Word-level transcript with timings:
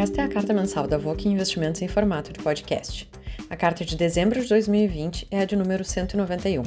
Esta 0.00 0.22
é 0.22 0.24
a 0.24 0.28
carta 0.28 0.54
mensal 0.54 0.88
da 0.88 0.96
VOC 0.96 1.28
Investimentos 1.28 1.82
em 1.82 1.86
formato 1.86 2.32
de 2.32 2.38
podcast. 2.38 3.06
A 3.50 3.54
carta 3.54 3.84
de 3.84 3.94
dezembro 3.94 4.40
de 4.40 4.48
2020 4.48 5.28
é 5.30 5.40
a 5.40 5.44
de 5.44 5.54
número 5.54 5.84
191. 5.84 6.62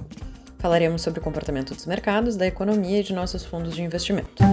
Falaremos 0.60 1.02
sobre 1.02 1.20
o 1.20 1.24
comportamento 1.24 1.74
dos 1.74 1.88
mercados, 1.88 2.36
da 2.36 2.46
economia 2.46 3.00
e 3.00 3.04
de 3.04 3.12
nossos 3.12 3.44
fundos 3.44 3.76
de 3.76 3.82
investimento. 3.82 4.44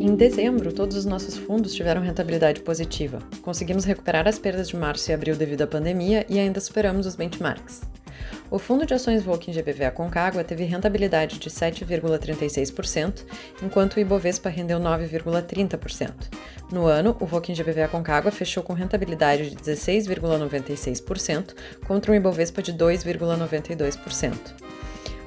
Em 0.00 0.16
dezembro, 0.16 0.72
todos 0.72 0.96
os 0.96 1.04
nossos 1.04 1.36
fundos 1.36 1.74
tiveram 1.74 2.00
rentabilidade 2.00 2.62
positiva. 2.62 3.18
Conseguimos 3.42 3.84
recuperar 3.84 4.26
as 4.26 4.38
perdas 4.38 4.70
de 4.70 4.76
março 4.76 5.10
e 5.10 5.12
abril 5.12 5.36
devido 5.36 5.60
à 5.60 5.66
pandemia 5.66 6.24
e 6.30 6.38
ainda 6.38 6.60
superamos 6.60 7.04
os 7.04 7.14
benchmarks. 7.14 7.82
O 8.50 8.58
fundo 8.58 8.86
de 8.86 8.94
ações 8.94 9.22
Volkin 9.22 9.52
GBV 9.52 9.90
Concagua 9.90 10.44
teve 10.44 10.64
rentabilidade 10.64 11.38
de 11.38 11.50
7,36%, 11.50 13.24
enquanto 13.62 13.94
o 13.94 14.00
Ibovespa 14.00 14.48
rendeu 14.48 14.78
9,30%. 14.78 16.12
No 16.70 16.86
ano, 16.86 17.16
o 17.20 17.26
Volkin 17.26 17.54
GBV 17.54 17.88
Concagua 17.88 18.30
fechou 18.30 18.62
com 18.62 18.72
rentabilidade 18.72 19.50
de 19.50 19.56
16,96% 19.56 21.54
contra 21.86 22.12
um 22.12 22.14
Ibovespa 22.14 22.62
de 22.62 22.72
2,92%. 22.72 24.32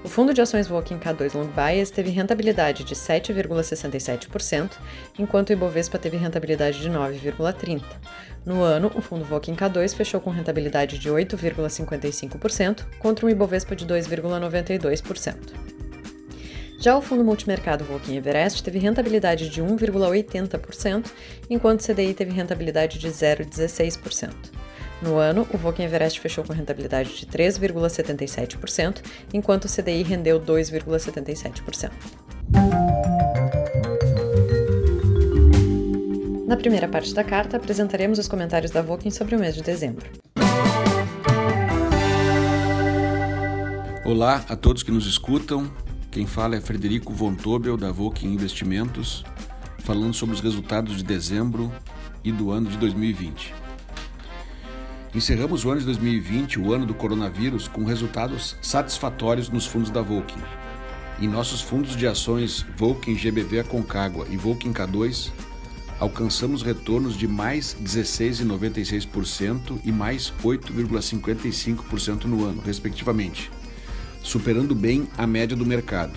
O 0.02 0.08
fundo 0.08 0.34
de 0.34 0.42
ações 0.42 0.70
Walking 0.70 0.98
K2 0.98 1.34
Long 1.34 1.48
Bias 1.48 1.92
teve 1.92 2.10
rentabilidade 2.10 2.86
de 2.86 2.96
7,67%, 2.96 4.72
enquanto 5.18 5.50
o 5.50 5.54
Ibovespa 5.54 6.00
teve 6.00 6.16
rentabilidade 6.16 6.80
de 6.80 6.90
9,30%. 6.90 7.84
No 8.46 8.64
ano, 8.64 8.90
o 8.96 9.02
fundo 9.02 9.28
Walking 9.30 9.56
K2 9.56 9.94
fechou 9.94 10.22
com 10.22 10.30
rentabilidade 10.30 10.98
de 10.98 11.10
8,55%, 11.10 12.86
contra 12.98 13.26
um 13.26 13.30
Ibovespa 13.30 13.76
de 13.76 13.86
2,92%. 13.86 15.36
Já 16.80 16.96
o 16.96 17.02
fundo 17.02 17.26
multimercado 17.26 17.84
Volkin 17.84 18.16
Everest 18.16 18.64
teve 18.64 18.80
rentabilidade 18.80 19.50
de 19.50 19.62
1,80%, 19.62 21.12
enquanto 21.50 21.82
o 21.82 21.84
CDI 21.84 22.14
teve 22.14 22.32
rentabilidade 22.32 22.98
de 22.98 23.10
0,16%. 23.10 24.59
No 25.02 25.18
ano, 25.18 25.48
o 25.54 25.58
Volkswagen 25.58 25.86
Everest 25.86 26.20
fechou 26.20 26.44
com 26.44 26.52
rentabilidade 26.52 27.18
de 27.18 27.26
3,77%, 27.26 29.02
enquanto 29.34 29.66
o 29.66 29.70
CDI 29.70 30.04
rendeu 30.04 30.42
2,77%. 30.42 31.92
Na 36.46 36.58
primeira 36.58 36.88
parte 36.90 37.14
da 37.14 37.24
carta, 37.24 37.56
apresentaremos 37.56 38.20
os 38.20 38.28
comentários 38.28 38.72
da 38.72 38.82
Volkswagen 38.82 39.12
sobre 39.12 39.36
o 39.38 39.40
mês 39.40 39.56
de 39.56 39.62
dezembro. 39.62 40.10
Olá 44.04 44.44
a 44.50 44.56
todos 44.58 44.84
que 44.84 44.92
nos 44.92 45.06
escutam. 45.06 45.72
Quem 46.12 46.26
fala 46.26 46.58
é 46.58 46.62
Frederico 46.62 47.14
Von 47.14 47.36
Tobel, 47.36 47.78
da 47.78 47.92
Volkswagen 47.92 48.34
Investimentos, 48.34 49.24
falando 49.78 50.14
sobre 50.14 50.36
os 50.36 50.42
resultados 50.42 50.98
de 50.98 51.04
dezembro 51.04 51.72
e 52.22 52.34
do 52.34 52.52
ano 52.52 52.70
de 52.70 52.78
2020. 52.78 53.69
Encerramos 55.14 55.66
o 55.66 55.72
ano 55.72 55.80
de 55.80 55.88
2020, 55.88 56.60
o 56.60 56.72
ano 56.72 56.86
do 56.86 56.94
coronavírus, 56.94 57.68
com 57.68 57.84
resultados 57.84 58.56
satisfatórios 58.62 59.50
nos 59.50 59.66
fundos 59.66 59.90
da 59.90 60.04
Volkin. 60.04 60.40
Em 61.20 61.28
nossos 61.28 61.62
fundos 61.62 61.96
de 61.96 62.06
ações 62.06 62.64
Volkin 62.78 63.16
GBV 63.16 63.64
Concagua 63.64 64.28
e 64.30 64.38
Volkin 64.38 64.72
K2, 64.72 65.32
alcançamos 66.00 66.62
retornos 66.62 67.18
de 67.18 67.28
mais 67.28 67.76
16,96% 67.84 69.80
e 69.84 69.92
mais 69.92 70.32
8,55% 70.44 72.26
no 72.26 72.46
ano, 72.46 72.62
respectivamente, 72.64 73.52
superando 74.22 74.76
bem 74.76 75.08
a 75.18 75.26
média 75.26 75.58
do 75.58 75.66
mercado. 75.66 76.14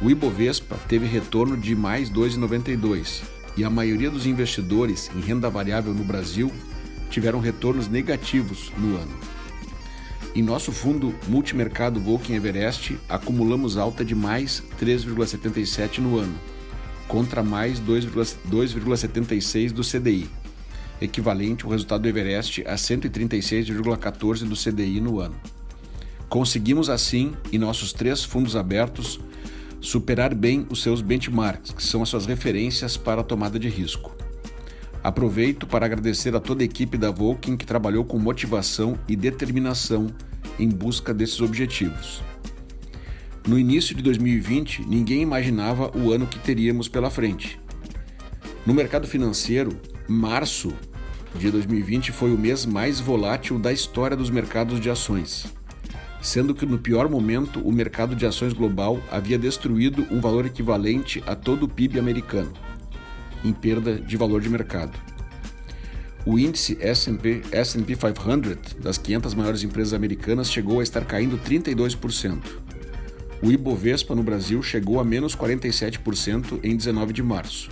O 0.00 0.10
Ibovespa 0.10 0.76
teve 0.88 1.04
retorno 1.06 1.58
de 1.58 1.76
mais 1.76 2.10
2,92% 2.10 3.22
e 3.54 3.64
a 3.64 3.70
maioria 3.70 4.10
dos 4.10 4.24
investidores 4.24 5.10
em 5.14 5.20
renda 5.20 5.50
variável 5.50 5.92
no 5.92 6.02
Brasil 6.02 6.50
tiveram 7.12 7.38
retornos 7.38 7.86
negativos 7.88 8.72
no 8.76 8.96
ano. 8.96 9.12
Em 10.34 10.42
nosso 10.42 10.72
fundo 10.72 11.14
multimercado 11.28 12.00
Volkswagen 12.00 12.36
Everest, 12.36 12.98
acumulamos 13.06 13.76
alta 13.76 14.02
de 14.02 14.14
mais 14.14 14.62
3,77 14.80 15.98
no 15.98 16.18
ano, 16.18 16.34
contra 17.06 17.42
mais 17.42 17.78
2,76 17.78 19.72
do 19.72 19.82
CDI, 19.82 20.26
equivalente 21.02 21.66
ao 21.66 21.70
resultado 21.70 22.00
do 22.00 22.08
Everest 22.08 22.62
a 22.66 22.76
136,14 22.76 24.48
do 24.48 24.56
CDI 24.56 24.98
no 25.02 25.20
ano. 25.20 25.36
Conseguimos 26.30 26.88
assim, 26.88 27.34
em 27.52 27.58
nossos 27.58 27.92
três 27.92 28.24
fundos 28.24 28.56
abertos, 28.56 29.20
superar 29.82 30.34
bem 30.34 30.66
os 30.70 30.80
seus 30.80 31.02
benchmarks, 31.02 31.72
que 31.72 31.82
são 31.82 32.02
as 32.02 32.08
suas 32.08 32.24
referências 32.24 32.96
para 32.96 33.20
a 33.20 33.24
tomada 33.24 33.58
de 33.58 33.68
risco. 33.68 34.21
Aproveito 35.02 35.66
para 35.66 35.84
agradecer 35.84 36.34
a 36.36 36.40
toda 36.40 36.62
a 36.62 36.64
equipe 36.64 36.96
da 36.96 37.10
Volkin 37.10 37.56
que 37.56 37.66
trabalhou 37.66 38.04
com 38.04 38.20
motivação 38.20 38.96
e 39.08 39.16
determinação 39.16 40.06
em 40.60 40.68
busca 40.68 41.12
desses 41.12 41.40
objetivos. 41.40 42.22
No 43.46 43.58
início 43.58 43.96
de 43.96 44.02
2020, 44.02 44.86
ninguém 44.86 45.20
imaginava 45.20 45.90
o 45.98 46.12
ano 46.12 46.24
que 46.24 46.38
teríamos 46.38 46.86
pela 46.86 47.10
frente. 47.10 47.60
No 48.64 48.72
mercado 48.72 49.08
financeiro, 49.08 49.76
março 50.06 50.72
de 51.34 51.50
2020 51.50 52.12
foi 52.12 52.32
o 52.32 52.38
mês 52.38 52.64
mais 52.64 53.00
volátil 53.00 53.58
da 53.58 53.72
história 53.72 54.16
dos 54.16 54.30
mercados 54.30 54.78
de 54.78 54.88
ações, 54.88 55.52
sendo 56.20 56.54
que 56.54 56.64
no 56.64 56.78
pior 56.78 57.08
momento 57.08 57.58
o 57.58 57.72
mercado 57.72 58.14
de 58.14 58.24
ações 58.24 58.52
global 58.52 59.02
havia 59.10 59.38
destruído 59.38 60.06
um 60.12 60.20
valor 60.20 60.46
equivalente 60.46 61.20
a 61.26 61.34
todo 61.34 61.64
o 61.64 61.68
PIB 61.68 61.98
americano 61.98 62.52
em 63.44 63.52
perda 63.52 63.98
de 63.98 64.16
valor 64.16 64.40
de 64.40 64.48
mercado. 64.48 64.98
O 66.24 66.38
índice 66.38 66.78
S&P 66.80 67.42
500 67.42 68.74
das 68.80 68.96
500 68.96 69.34
maiores 69.34 69.64
empresas 69.64 69.92
americanas 69.92 70.50
chegou 70.50 70.78
a 70.78 70.82
estar 70.82 71.04
caindo 71.04 71.36
32%. 71.38 72.38
O 73.42 73.50
Ibovespa 73.50 74.14
no 74.14 74.22
Brasil 74.22 74.62
chegou 74.62 75.00
a 75.00 75.04
menos 75.04 75.34
47% 75.34 76.60
em 76.62 76.76
19 76.76 77.12
de 77.12 77.22
março. 77.24 77.70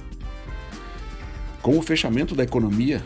Com 1.63 1.79
o 1.79 1.83
fechamento 1.83 2.35
da 2.35 2.43
economia, 2.43 3.05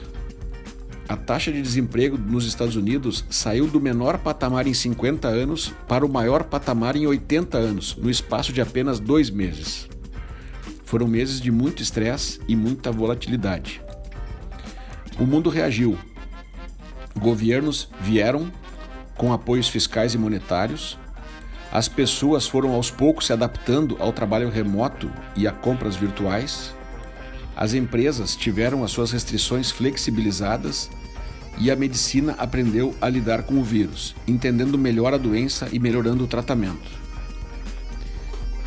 a 1.07 1.15
taxa 1.15 1.53
de 1.53 1.61
desemprego 1.61 2.17
nos 2.17 2.47
Estados 2.47 2.77
Unidos 2.77 3.23
saiu 3.29 3.67
do 3.67 3.79
menor 3.79 4.19
patamar 4.19 4.67
em 4.67 4.73
50 4.73 5.29
anos 5.29 5.75
para 5.87 6.07
o 6.07 6.09
maior 6.09 6.45
patamar 6.45 6.97
em 6.97 7.07
80 7.07 7.59
anos, 7.59 7.95
no 8.01 8.09
espaço 8.09 8.51
de 8.51 8.63
apenas 8.63 8.99
dois 8.99 9.29
meses. 9.29 9.87
Foram 10.85 11.09
meses 11.09 11.41
de 11.41 11.51
muito 11.51 11.83
estresse 11.83 12.41
e 12.47 12.55
muita 12.55 12.93
volatilidade. 12.93 13.81
O 15.19 15.25
mundo 15.25 15.49
reagiu. 15.49 15.99
Governos 17.19 17.89
vieram 18.01 18.51
com 19.17 19.33
apoios 19.33 19.69
fiscais 19.69 20.15
e 20.15 20.19
monetários. 20.19 20.99
As 21.73 21.89
pessoas 21.89 22.47
foram 22.47 22.73
aos 22.73 22.91
poucos 22.91 23.27
se 23.27 23.33
adaptando 23.33 23.97
ao 23.99 24.13
trabalho 24.13 24.51
remoto 24.51 25.11
e 25.37 25.47
a 25.47 25.53
compras 25.53 25.97
virtuais. 25.97 26.75
As 27.57 27.73
empresas 27.75 28.35
tiveram 28.37 28.85
as 28.85 28.91
suas 28.91 29.13
restrições 29.13 29.71
flexibilizadas 29.71 30.91
e 31.59 31.71
a 31.71 31.77
medicina 31.77 32.35
aprendeu 32.39 32.95
a 33.01 33.09
lidar 33.09 33.45
com 33.45 33.55
o 33.55 33.65
vírus, 33.65 34.15
entendendo 34.27 34.77
melhor 34.77 35.15
a 35.15 35.19
doença 35.19 35.69
e 35.73 35.79
melhorando 35.79 36.25
o 36.25 36.29
tratamento. 36.29 37.05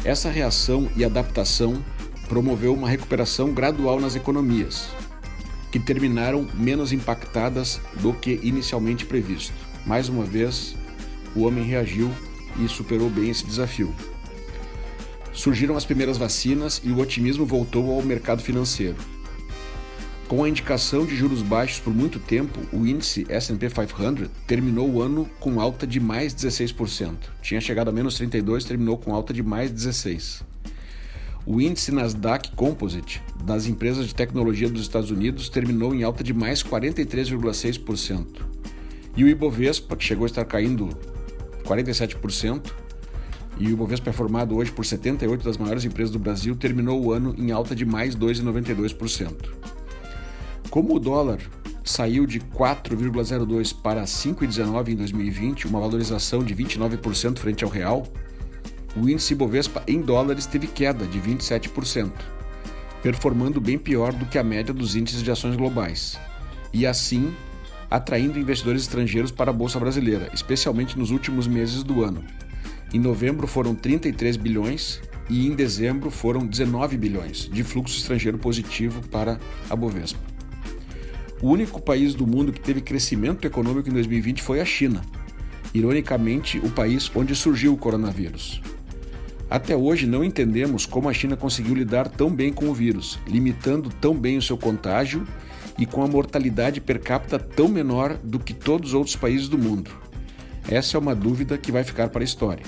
Essa 0.06 0.30
reação 0.30 0.90
e 0.96 1.04
adaptação 1.04 1.84
promoveu 2.28 2.74
uma 2.74 2.90
recuperação 2.90 3.54
gradual 3.54 4.00
nas 4.00 4.16
economias, 4.16 4.90
que 5.72 5.80
terminaram 5.80 6.48
menos 6.54 6.92
impactadas 6.92 7.82
do 8.02 8.14
que 8.14 8.40
inicialmente 8.44 9.06
previsto. 9.06 9.56
Mais 9.86 10.10
uma 10.10 10.24
vez, 10.24 10.76
o 11.36 11.44
homem 11.44 11.64
reagiu 11.64 12.12
e 12.60 12.68
superou 12.68 13.10
bem 13.10 13.30
esse 13.30 13.46
desafio. 13.46 13.94
Surgiram 15.34 15.78
as 15.78 15.86
primeiras 15.86 16.18
vacinas 16.18 16.82
e 16.84 16.90
o 16.90 17.00
otimismo 17.00 17.46
voltou 17.46 17.92
ao 17.92 18.02
mercado 18.02 18.42
financeiro. 18.42 18.98
Com 20.28 20.44
a 20.44 20.50
indicação 20.50 21.06
de 21.06 21.16
juros 21.16 21.42
baixos 21.42 21.80
por 21.80 21.94
muito 21.94 22.20
tempo, 22.20 22.60
o 22.74 22.86
índice 22.86 23.26
S&P 23.30 23.70
500 23.70 24.30
terminou 24.46 24.90
o 24.90 25.02
ano 25.02 25.30
com 25.40 25.62
alta 25.62 25.88
de 25.88 26.02
mais 26.02 26.34
16%. 26.36 27.16
Tinha 27.42 27.62
chegado 27.62 27.88
a 27.88 27.94
menos 27.94 28.16
32, 28.16 28.66
terminou 28.66 28.98
com 28.98 29.14
alta 29.14 29.34
de 29.34 29.42
mais 29.42 29.72
16. 29.72 30.44
O 31.50 31.62
índice 31.62 31.94
Nasdaq 31.94 32.52
Composite 32.58 33.24
das 33.42 33.68
empresas 33.68 34.06
de 34.06 34.14
tecnologia 34.14 34.70
dos 34.70 34.82
Estados 34.82 35.10
Unidos 35.10 35.48
terminou 35.48 35.96
em 35.96 36.04
alta 36.04 36.22
de 36.22 36.34
mais 36.34 36.62
43,6%. 36.62 38.42
E 39.16 39.24
o 39.24 39.30
Ibovespa, 39.30 39.96
que 39.96 40.04
chegou 40.04 40.26
a 40.26 40.28
estar 40.28 40.44
caindo 40.44 40.90
47%, 41.64 42.70
e 43.58 43.68
o 43.68 43.70
Ibovespa 43.70 44.10
é 44.10 44.14
formado 44.14 44.58
hoje 44.58 44.74
por 44.74 44.86
78 44.86 45.46
das 45.46 45.58
maiores 45.58 45.86
empresas 45.86 46.12
do 46.12 46.20
Brasil, 46.20 46.54
terminou 46.54 47.02
o 47.02 47.14
ano 47.14 47.34
em 47.38 47.50
alta 47.50 47.74
de 47.74 47.86
mais 47.86 48.14
2,92%. 48.14 49.50
Como 50.70 50.98
o 50.98 51.00
dólar 51.00 51.40
saiu 51.82 52.26
de 52.26 52.42
4,02 52.42 53.74
para 53.74 54.04
5,19 54.04 54.90
em 54.90 54.96
2020, 54.98 55.66
uma 55.66 55.80
valorização 55.80 56.44
de 56.44 56.54
29% 56.54 57.40
frente 57.40 57.64
ao 57.64 57.70
real, 57.70 58.06
o 59.00 59.10
índice 59.10 59.36
Bovespa 59.36 59.84
em 59.88 60.02
dólares 60.02 60.46
teve 60.46 60.68
queda 60.68 61.06
de 61.06 61.20
27%, 61.20 62.12
performando 63.04 63.62
bem 63.62 63.78
pior 63.78 64.12
do 64.12 64.26
que 64.26 64.38
a 64.38 64.44
média 64.44 64.74
dos 64.74 64.96
índices 64.96 65.22
de 65.22 65.30
ações 65.30 65.56
globais, 65.56 66.20
e 66.74 66.86
assim 66.86 67.34
atraindo 67.90 68.40
investidores 68.40 68.82
estrangeiros 68.82 69.32
para 69.32 69.52
a 69.52 69.54
Bolsa 69.54 69.80
Brasileira, 69.80 70.30
especialmente 70.34 70.98
nos 70.98 71.12
últimos 71.12 71.48
meses 71.48 71.84
do 71.84 72.04
ano. 72.04 72.24
Em 72.94 73.00
novembro 73.00 73.48
foram 73.48 73.76
33 73.76 74.36
bilhões 74.36 75.02
e 75.30 75.48
em 75.48 75.56
dezembro 75.56 76.10
foram 76.10 76.46
19 76.46 76.98
bilhões 76.98 77.50
de 77.52 77.64
fluxo 77.64 77.98
estrangeiro 77.98 78.38
positivo 78.38 79.02
para 79.10 79.40
a 79.70 79.76
Bovespa. 79.76 80.20
O 81.42 81.50
único 81.50 81.82
país 81.82 82.16
do 82.16 82.26
mundo 82.26 82.52
que 82.52 82.60
teve 82.60 82.82
crescimento 82.82 83.46
econômico 83.46 83.90
em 83.90 83.94
2020 83.94 84.42
foi 84.42 84.60
a 84.60 84.66
China, 84.66 85.02
ironicamente, 85.74 86.58
o 86.60 86.70
país 86.72 87.12
onde 87.14 87.36
surgiu 87.36 87.74
o 87.74 87.78
coronavírus. 87.78 88.62
Até 89.50 89.76
hoje 89.76 90.06
não 90.06 90.24
entendemos 90.24 90.86
como 90.86 91.08
a 91.08 91.14
China 91.14 91.38
conseguiu 91.38 91.74
lidar 91.74 92.10
tão 92.10 92.30
bem 92.30 92.52
com 92.52 92.68
o 92.70 92.74
vírus, 92.74 93.18
limitando 93.26 93.90
tão 93.90 94.14
bem 94.14 94.38
o 94.38 94.42
seu 94.42 94.58
contágio 94.58 95.26
e 95.80 95.86
com 95.86 96.04
a 96.04 96.08
mortalidade 96.08 96.82
per 96.82 97.00
capita 97.00 97.40
tão 97.40 97.70
menor 97.70 98.18
do 98.18 98.40
que 98.40 98.54
todos 98.54 98.90
os 98.90 98.94
outros 98.94 99.16
países 99.16 99.48
do 99.48 99.58
mundo. 99.58 99.90
Essa 100.68 100.98
é 100.98 101.00
uma 101.00 101.16
dúvida 101.16 101.58
que 101.58 101.72
vai 101.72 101.84
ficar 101.84 102.10
para 102.10 102.24
a 102.24 102.26
história. 102.26 102.66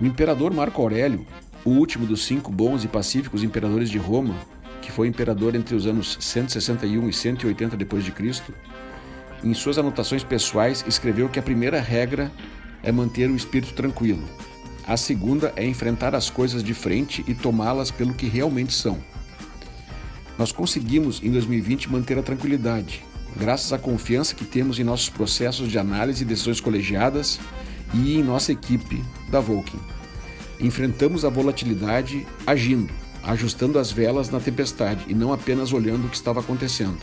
O 0.00 0.04
imperador 0.04 0.52
Marco 0.52 0.82
Aurélio, 0.82 1.24
o 1.64 1.70
último 1.70 2.04
dos 2.04 2.24
cinco 2.24 2.50
bons 2.50 2.82
e 2.82 2.88
pacíficos 2.88 3.44
imperadores 3.44 3.88
de 3.88 3.98
Roma, 3.98 4.34
que 4.80 4.90
foi 4.90 5.06
imperador 5.06 5.54
entre 5.54 5.76
os 5.76 5.86
anos 5.86 6.18
161 6.20 7.08
e 7.08 7.12
180 7.12 7.76
d.C., 7.76 8.42
em 9.44 9.54
suas 9.54 9.78
anotações 9.78 10.24
pessoais 10.24 10.84
escreveu 10.86 11.28
que 11.28 11.38
a 11.38 11.42
primeira 11.42 11.80
regra 11.80 12.30
é 12.82 12.90
manter 12.90 13.30
o 13.30 13.36
espírito 13.36 13.74
tranquilo. 13.74 14.22
A 14.86 14.96
segunda 14.96 15.52
é 15.54 15.64
enfrentar 15.64 16.14
as 16.14 16.28
coisas 16.28 16.62
de 16.62 16.74
frente 16.74 17.24
e 17.28 17.34
tomá-las 17.34 17.90
pelo 17.90 18.14
que 18.14 18.26
realmente 18.26 18.72
são. 18.72 18.98
Nós 20.36 20.50
conseguimos, 20.50 21.22
em 21.22 21.30
2020, 21.30 21.90
manter 21.90 22.18
a 22.18 22.22
tranquilidade, 22.22 23.04
graças 23.36 23.72
à 23.72 23.78
confiança 23.78 24.34
que 24.34 24.44
temos 24.44 24.78
em 24.78 24.84
nossos 24.84 25.08
processos 25.08 25.68
de 25.68 25.78
análise 25.78 26.22
e 26.22 26.26
decisões 26.26 26.60
colegiadas 26.60 27.38
e 27.94 28.16
em 28.16 28.22
nossa 28.24 28.50
equipe 28.50 29.04
da 29.30 29.40
Volking. 29.40 29.78
Enfrentamos 30.58 31.24
a 31.24 31.28
volatilidade 31.28 32.26
agindo, 32.46 32.92
ajustando 33.22 33.78
as 33.78 33.92
velas 33.92 34.30
na 34.30 34.40
tempestade 34.40 35.04
e 35.06 35.14
não 35.14 35.32
apenas 35.32 35.72
olhando 35.72 36.06
o 36.06 36.08
que 36.08 36.16
estava 36.16 36.40
acontecendo. 36.40 36.98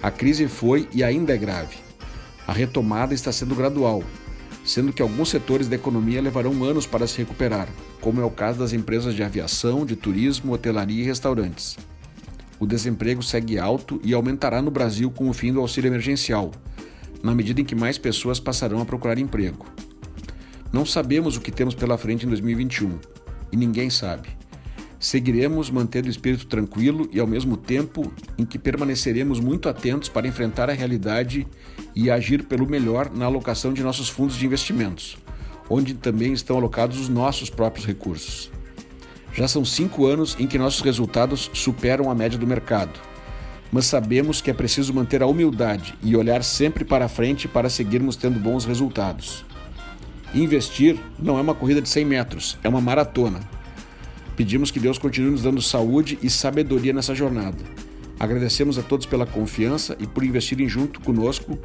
A 0.00 0.10
crise 0.10 0.46
foi 0.46 0.88
e 0.92 1.02
ainda 1.02 1.34
é 1.34 1.36
grave. 1.36 1.76
A 2.46 2.52
retomada 2.52 3.14
está 3.14 3.32
sendo 3.32 3.54
gradual, 3.54 4.04
sendo 4.64 4.92
que 4.92 5.02
alguns 5.02 5.28
setores 5.28 5.68
da 5.68 5.76
economia 5.76 6.22
levarão 6.22 6.64
anos 6.64 6.86
para 6.86 7.06
se 7.06 7.18
recuperar, 7.18 7.68
como 8.00 8.20
é 8.20 8.24
o 8.24 8.30
caso 8.30 8.58
das 8.58 8.72
empresas 8.72 9.14
de 9.14 9.22
aviação, 9.22 9.84
de 9.84 9.94
turismo, 9.94 10.52
hotelaria 10.52 11.02
e 11.02 11.06
restaurantes. 11.06 11.76
O 12.58 12.66
desemprego 12.66 13.22
segue 13.22 13.58
alto 13.58 14.00
e 14.02 14.14
aumentará 14.14 14.62
no 14.62 14.70
Brasil 14.70 15.10
com 15.10 15.28
o 15.28 15.34
fim 15.34 15.52
do 15.52 15.60
auxílio 15.60 15.88
emergencial, 15.88 16.50
na 17.22 17.34
medida 17.34 17.60
em 17.60 17.64
que 17.64 17.74
mais 17.74 17.98
pessoas 17.98 18.40
passarão 18.40 18.80
a 18.80 18.86
procurar 18.86 19.18
emprego. 19.18 19.66
Não 20.72 20.86
sabemos 20.86 21.36
o 21.36 21.40
que 21.40 21.52
temos 21.52 21.74
pela 21.74 21.98
frente 21.98 22.24
em 22.24 22.28
2021 22.28 22.98
e 23.52 23.56
ninguém 23.56 23.90
sabe. 23.90 24.28
Seguiremos 24.98 25.70
mantendo 25.70 26.08
o 26.08 26.10
espírito 26.10 26.46
tranquilo 26.46 27.08
e, 27.12 27.20
ao 27.20 27.26
mesmo 27.26 27.56
tempo, 27.56 28.12
em 28.38 28.44
que 28.44 28.58
permaneceremos 28.58 29.40
muito 29.40 29.68
atentos 29.68 30.08
para 30.08 30.26
enfrentar 30.26 30.70
a 30.70 30.72
realidade 30.72 31.46
e 31.94 32.10
agir 32.10 32.44
pelo 32.44 32.66
melhor 32.66 33.10
na 33.14 33.26
alocação 33.26 33.72
de 33.72 33.82
nossos 33.82 34.08
fundos 34.08 34.36
de 34.36 34.46
investimentos, 34.46 35.16
onde 35.68 35.94
também 35.94 36.32
estão 36.32 36.56
alocados 36.56 36.98
os 36.98 37.08
nossos 37.08 37.50
próprios 37.50 37.86
recursos. 37.86 38.50
Já 39.32 39.48
são 39.48 39.64
cinco 39.64 40.06
anos 40.06 40.36
em 40.38 40.46
que 40.46 40.58
nossos 40.58 40.80
resultados 40.80 41.50
superam 41.52 42.10
a 42.10 42.14
média 42.14 42.38
do 42.38 42.46
mercado, 42.46 42.98
mas 43.72 43.86
sabemos 43.86 44.40
que 44.40 44.50
é 44.50 44.54
preciso 44.54 44.94
manter 44.94 45.22
a 45.22 45.26
humildade 45.26 45.94
e 46.00 46.16
olhar 46.16 46.44
sempre 46.44 46.84
para 46.84 47.08
frente 47.08 47.48
para 47.48 47.68
seguirmos 47.68 48.14
tendo 48.14 48.38
bons 48.38 48.64
resultados. 48.64 49.44
Investir 50.32 50.96
não 51.18 51.38
é 51.38 51.40
uma 51.40 51.54
corrida 51.54 51.82
de 51.82 51.88
100 51.88 52.04
metros, 52.04 52.58
é 52.62 52.68
uma 52.68 52.80
maratona. 52.80 53.40
Pedimos 54.36 54.70
que 54.70 54.80
Deus 54.80 54.98
continue 54.98 55.30
nos 55.30 55.42
dando 55.42 55.62
saúde 55.62 56.18
e 56.22 56.28
sabedoria 56.28 56.92
nessa 56.92 57.14
jornada. 57.14 57.58
Agradecemos 58.18 58.78
a 58.78 58.82
todos 58.82 59.06
pela 59.06 59.26
confiança 59.26 59.96
e 60.00 60.06
por 60.06 60.24
investirem 60.24 60.68
junto 60.68 61.00
conosco, 61.00 61.58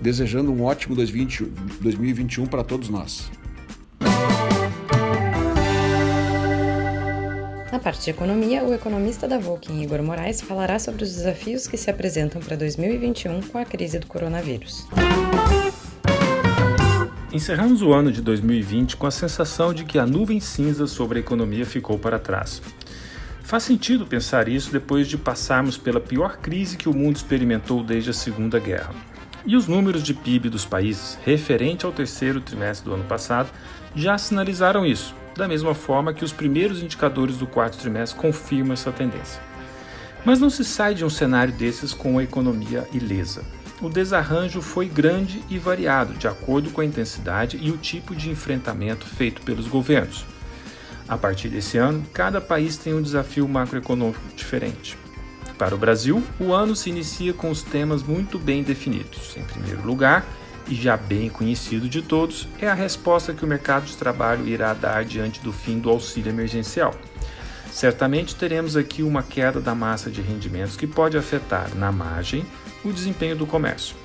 desejando 0.00 0.52
um 0.52 0.64
ótimo 0.64 0.94
2020, 0.94 1.44
2021 1.80 2.46
para 2.46 2.64
todos 2.64 2.88
nós. 2.88 3.30
Na 7.70 7.80
parte 7.80 8.04
de 8.04 8.10
economia, 8.10 8.64
o 8.64 8.72
economista 8.72 9.28
da 9.28 9.38
Volkswagen, 9.38 9.82
Igor 9.82 10.02
Moraes, 10.02 10.40
falará 10.40 10.78
sobre 10.78 11.04
os 11.04 11.14
desafios 11.14 11.66
que 11.66 11.76
se 11.76 11.90
apresentam 11.90 12.40
para 12.40 12.56
2021 12.56 13.42
com 13.42 13.58
a 13.58 13.64
crise 13.64 13.98
do 13.98 14.06
coronavírus. 14.06 14.86
Encerramos 17.36 17.82
o 17.82 17.92
ano 17.92 18.10
de 18.10 18.22
2020 18.22 18.96
com 18.96 19.06
a 19.06 19.10
sensação 19.10 19.74
de 19.74 19.84
que 19.84 19.98
a 19.98 20.06
nuvem 20.06 20.40
cinza 20.40 20.86
sobre 20.86 21.18
a 21.18 21.20
economia 21.20 21.66
ficou 21.66 21.98
para 21.98 22.18
trás. 22.18 22.62
Faz 23.42 23.62
sentido 23.62 24.06
pensar 24.06 24.48
isso 24.48 24.72
depois 24.72 25.06
de 25.06 25.18
passarmos 25.18 25.76
pela 25.76 26.00
pior 26.00 26.38
crise 26.38 26.78
que 26.78 26.88
o 26.88 26.94
mundo 26.94 27.16
experimentou 27.16 27.84
desde 27.84 28.08
a 28.08 28.14
Segunda 28.14 28.58
Guerra. 28.58 28.94
E 29.44 29.54
os 29.54 29.68
números 29.68 30.02
de 30.02 30.14
PIB 30.14 30.48
dos 30.48 30.64
países, 30.64 31.18
referente 31.26 31.84
ao 31.84 31.92
terceiro 31.92 32.40
trimestre 32.40 32.88
do 32.88 32.94
ano 32.94 33.04
passado, 33.04 33.50
já 33.94 34.16
sinalizaram 34.16 34.86
isso, 34.86 35.14
da 35.36 35.46
mesma 35.46 35.74
forma 35.74 36.14
que 36.14 36.24
os 36.24 36.32
primeiros 36.32 36.82
indicadores 36.82 37.36
do 37.36 37.46
quarto 37.46 37.76
trimestre 37.76 38.18
confirmam 38.18 38.72
essa 38.72 38.90
tendência. 38.90 39.42
Mas 40.24 40.40
não 40.40 40.48
se 40.48 40.64
sai 40.64 40.94
de 40.94 41.04
um 41.04 41.10
cenário 41.10 41.52
desses 41.52 41.92
com 41.92 42.18
a 42.18 42.24
economia 42.24 42.88
ilesa 42.94 43.44
o 43.80 43.88
desarranjo 43.88 44.62
foi 44.62 44.88
grande 44.88 45.42
e 45.50 45.58
variado, 45.58 46.14
de 46.14 46.26
acordo 46.26 46.70
com 46.70 46.80
a 46.80 46.84
intensidade 46.84 47.58
e 47.60 47.70
o 47.70 47.76
tipo 47.76 48.14
de 48.14 48.30
enfrentamento 48.30 49.06
feito 49.06 49.42
pelos 49.42 49.66
governos. 49.66 50.24
A 51.08 51.16
partir 51.16 51.48
desse 51.48 51.78
ano, 51.78 52.04
cada 52.12 52.40
país 52.40 52.76
tem 52.76 52.94
um 52.94 53.02
desafio 53.02 53.46
macroeconômico 53.46 54.20
diferente. 54.34 54.96
Para 55.58 55.74
o 55.74 55.78
Brasil, 55.78 56.22
o 56.40 56.52
ano 56.52 56.74
se 56.74 56.90
inicia 56.90 57.32
com 57.32 57.50
os 57.50 57.62
temas 57.62 58.02
muito 58.02 58.38
bem 58.38 58.62
definidos. 58.62 59.36
Em 59.36 59.44
primeiro 59.44 59.86
lugar, 59.86 60.26
e 60.68 60.74
já 60.74 60.96
bem 60.96 61.30
conhecido 61.30 61.88
de 61.88 62.02
todos, 62.02 62.48
é 62.58 62.66
a 62.66 62.74
resposta 62.74 63.32
que 63.32 63.44
o 63.44 63.48
mercado 63.48 63.84
de 63.84 63.96
trabalho 63.96 64.46
irá 64.48 64.74
dar 64.74 65.04
diante 65.04 65.40
do 65.40 65.52
fim 65.52 65.78
do 65.78 65.88
auxílio 65.88 66.30
emergencial. 66.30 66.94
Certamente 67.70 68.34
teremos 68.34 68.76
aqui 68.76 69.02
uma 69.02 69.22
queda 69.22 69.60
da 69.60 69.74
massa 69.74 70.10
de 70.10 70.20
rendimentos 70.20 70.76
que 70.76 70.86
pode 70.86 71.16
afetar, 71.16 71.74
na 71.76 71.92
margem, 71.92 72.44
o 72.88 72.92
desempenho 72.92 73.36
do 73.36 73.46
comércio. 73.46 73.96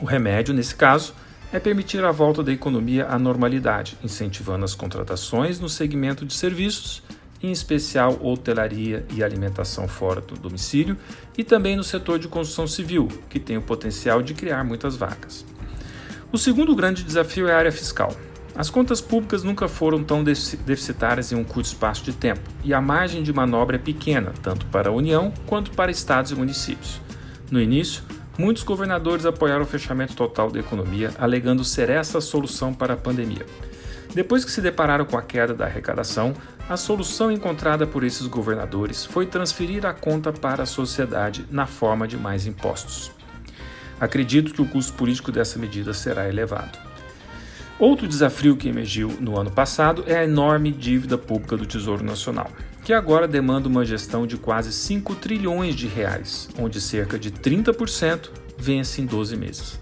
O 0.00 0.04
remédio, 0.04 0.54
nesse 0.54 0.74
caso, 0.74 1.14
é 1.52 1.60
permitir 1.60 2.02
a 2.04 2.10
volta 2.10 2.42
da 2.42 2.50
economia 2.50 3.06
à 3.06 3.18
normalidade, 3.18 3.98
incentivando 4.02 4.64
as 4.64 4.74
contratações 4.74 5.60
no 5.60 5.68
segmento 5.68 6.24
de 6.24 6.34
serviços, 6.34 7.02
em 7.42 7.50
especial 7.50 8.18
hotelaria 8.22 9.04
e 9.12 9.22
alimentação 9.22 9.86
fora 9.86 10.20
do 10.20 10.34
domicílio, 10.34 10.96
e 11.36 11.44
também 11.44 11.76
no 11.76 11.84
setor 11.84 12.18
de 12.18 12.28
construção 12.28 12.66
civil, 12.66 13.08
que 13.28 13.40
tem 13.40 13.58
o 13.58 13.62
potencial 13.62 14.22
de 14.22 14.32
criar 14.32 14.64
muitas 14.64 14.96
vagas. 14.96 15.44
O 16.30 16.38
segundo 16.38 16.74
grande 16.74 17.02
desafio 17.02 17.48
é 17.48 17.52
a 17.52 17.58
área 17.58 17.72
fiscal. 17.72 18.16
As 18.54 18.70
contas 18.70 19.00
públicas 19.00 19.42
nunca 19.42 19.66
foram 19.66 20.04
tão 20.04 20.22
deficitárias 20.22 21.32
em 21.32 21.36
um 21.36 21.44
curto 21.44 21.66
espaço 21.66 22.04
de 22.04 22.12
tempo, 22.12 22.48
e 22.62 22.72
a 22.72 22.80
margem 22.80 23.22
de 23.22 23.32
manobra 23.32 23.76
é 23.76 23.78
pequena, 23.78 24.32
tanto 24.42 24.66
para 24.66 24.88
a 24.88 24.92
União 24.92 25.32
quanto 25.46 25.70
para 25.72 25.90
estados 25.90 26.30
e 26.30 26.34
municípios. 26.34 27.00
No 27.52 27.60
início, 27.60 28.02
muitos 28.38 28.62
governadores 28.62 29.26
apoiaram 29.26 29.64
o 29.64 29.66
fechamento 29.66 30.16
total 30.16 30.50
da 30.50 30.58
economia, 30.58 31.10
alegando 31.18 31.62
ser 31.62 31.90
essa 31.90 32.16
a 32.16 32.20
solução 32.22 32.72
para 32.72 32.94
a 32.94 32.96
pandemia. 32.96 33.44
Depois 34.14 34.42
que 34.42 34.50
se 34.50 34.62
depararam 34.62 35.04
com 35.04 35.18
a 35.18 35.22
queda 35.22 35.52
da 35.52 35.66
arrecadação, 35.66 36.32
a 36.66 36.78
solução 36.78 37.30
encontrada 37.30 37.86
por 37.86 38.04
esses 38.04 38.26
governadores 38.26 39.04
foi 39.04 39.26
transferir 39.26 39.84
a 39.84 39.92
conta 39.92 40.32
para 40.32 40.62
a 40.62 40.66
sociedade 40.66 41.44
na 41.50 41.66
forma 41.66 42.08
de 42.08 42.16
mais 42.16 42.46
impostos. 42.46 43.12
Acredito 44.00 44.54
que 44.54 44.62
o 44.62 44.66
custo 44.66 44.94
político 44.94 45.30
dessa 45.30 45.58
medida 45.58 45.92
será 45.92 46.26
elevado. 46.26 46.78
Outro 47.78 48.08
desafio 48.08 48.56
que 48.56 48.70
emergiu 48.70 49.14
no 49.20 49.38
ano 49.38 49.50
passado 49.50 50.04
é 50.06 50.16
a 50.16 50.24
enorme 50.24 50.72
dívida 50.72 51.18
pública 51.18 51.54
do 51.54 51.66
Tesouro 51.66 52.02
Nacional 52.02 52.50
que 52.84 52.92
agora 52.92 53.28
demanda 53.28 53.68
uma 53.68 53.84
gestão 53.84 54.26
de 54.26 54.36
quase 54.36 54.72
5 54.72 55.14
trilhões 55.16 55.74
de 55.74 55.86
reais, 55.86 56.48
onde 56.58 56.80
cerca 56.80 57.18
de 57.18 57.30
30% 57.30 58.30
vence 58.58 59.00
em 59.00 59.06
12 59.06 59.36
meses. 59.36 59.80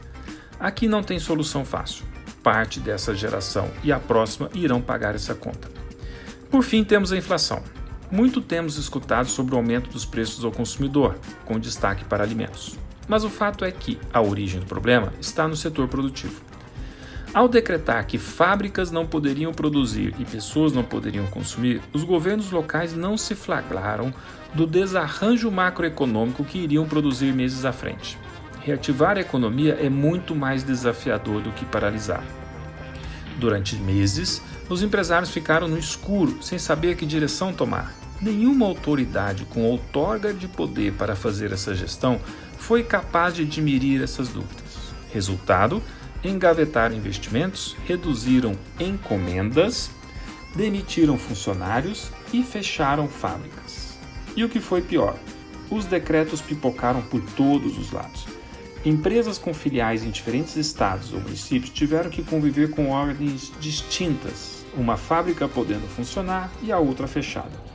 Aqui 0.59 0.87
não 0.87 1.03
tem 1.03 1.19
solução 1.19 1.65
fácil. 1.65 2.05
Parte 2.43 2.81
dessa 2.81 3.15
geração 3.15 3.71
e 3.83 3.91
a 3.91 3.99
próxima 3.99 4.51
irão 4.55 4.81
pagar 4.81 5.15
essa 5.15 5.35
conta. 5.35 5.69
Por 6.51 6.63
fim, 6.63 6.85
temos 6.85 7.13
a 7.13 7.17
inflação. 7.17 7.63
Muito 8.11 8.41
temos 8.41 8.77
escutado 8.77 9.29
sobre 9.29 9.55
o 9.55 9.59
aumento 9.59 9.89
dos 9.89 10.05
preços 10.05 10.45
ao 10.45 10.51
consumidor, 10.51 11.19
com 11.45 11.59
destaque 11.59 12.05
para 12.05 12.25
alimentos. 12.25 12.77
Mas 13.07 13.25
o 13.25 13.31
fato 13.31 13.65
é 13.65 13.71
que 13.71 13.99
a 14.13 14.21
origem 14.21 14.61
do 14.61 14.67
problema 14.67 15.13
está 15.21 15.47
no 15.47 15.57
setor 15.57 15.89
produtivo. 15.89 16.50
Ao 17.33 17.47
decretar 17.47 18.07
que 18.07 18.19
fábricas 18.19 18.91
não 18.91 19.07
poderiam 19.07 19.53
produzir 19.53 20.15
e 20.19 20.25
pessoas 20.25 20.73
não 20.73 20.83
poderiam 20.83 21.27
consumir, 21.29 21.81
os 21.93 22.03
governos 22.03 22.51
locais 22.51 22.93
não 22.93 23.17
se 23.17 23.37
flagraram 23.37 24.13
do 24.53 24.67
desarranjo 24.67 25.49
macroeconômico 25.49 26.45
que 26.45 26.59
iriam 26.59 26.89
produzir 26.89 27.33
meses 27.33 27.65
à 27.65 27.73
frente. 27.73 28.19
Reativar 28.63 29.17
a 29.17 29.21
economia 29.21 29.79
é 29.81 29.89
muito 29.89 30.35
mais 30.35 30.65
desafiador 30.65 31.41
do 31.41 31.53
que 31.53 31.65
paralisar. 31.65 32.25
Durante 33.39 33.77
meses, 33.77 34.43
os 34.69 34.83
empresários 34.83 35.31
ficaram 35.31 35.69
no 35.69 35.79
escuro, 35.79 36.43
sem 36.43 36.59
saber 36.59 36.97
que 36.97 37.07
direção 37.07 37.53
tomar. 37.53 37.95
Nenhuma 38.21 38.67
autoridade 38.67 39.45
com 39.45 39.63
outorga 39.63 40.35
de 40.35 40.49
poder 40.49 40.95
para 40.95 41.15
fazer 41.15 41.53
essa 41.53 41.77
gestão 41.77 42.21
foi 42.59 42.83
capaz 42.83 43.35
de 43.35 43.43
admirir 43.43 44.03
essas 44.03 44.29
dúvidas. 44.29 44.93
Resultado: 45.13 45.81
engavetaram 46.25 46.95
investimentos, 46.95 47.77
reduziram 47.87 48.55
encomendas, 48.79 49.91
demitiram 50.55 51.17
funcionários 51.17 52.11
e 52.33 52.43
fecharam 52.43 53.09
fábricas. 53.09 53.99
E 54.37 54.45
o 54.45 54.49
que 54.49 54.61
foi 54.61 54.83
pior? 54.83 55.17
Os 55.71 55.85
decretos 55.85 56.41
pipocaram 56.41 57.03
por 57.03 57.23
todos 57.37 57.79
os 57.79 57.93
lados. 57.93 58.27
Empresas 58.85 59.37
com 59.37 59.53
filiais 59.53 60.03
em 60.03 60.11
diferentes 60.11 60.57
estados 60.57 61.13
ou 61.13 61.21
municípios 61.21 61.71
tiveram 61.71 62.09
que 62.09 62.23
conviver 62.23 62.71
com 62.71 62.91
ordens 62.91 63.53
distintas, 63.61 64.65
uma 64.75 64.97
fábrica 64.97 65.47
podendo 65.47 65.87
funcionar 65.87 66.51
e 66.63 66.73
a 66.73 66.79
outra 66.79 67.07
fechada. 67.07 67.71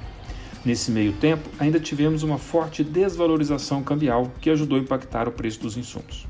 Nesse 0.65 0.89
meio 0.89 1.13
tempo, 1.13 1.47
ainda 1.59 1.79
tivemos 1.79 2.23
uma 2.23 2.39
forte 2.39 2.83
desvalorização 2.83 3.83
cambial 3.83 4.31
que 4.41 4.49
ajudou 4.49 4.79
a 4.79 4.81
impactar 4.81 5.27
o 5.27 5.31
preço 5.31 5.59
dos 5.61 5.77
insumos. 5.77 6.25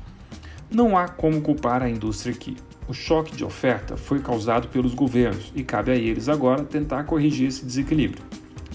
Não 0.70 0.98
há 0.98 1.06
como 1.06 1.40
culpar 1.40 1.82
a 1.82 1.88
indústria 1.88 2.34
aqui. 2.34 2.56
O 2.88 2.92
choque 2.92 3.34
de 3.36 3.44
oferta 3.44 3.96
foi 3.96 4.20
causado 4.20 4.68
pelos 4.68 4.94
governos 4.94 5.52
e 5.54 5.62
cabe 5.62 5.92
a 5.92 5.94
eles 5.96 6.28
agora 6.28 6.64
tentar 6.64 7.04
corrigir 7.04 7.48
esse 7.48 7.64
desequilíbrio. 7.64 8.24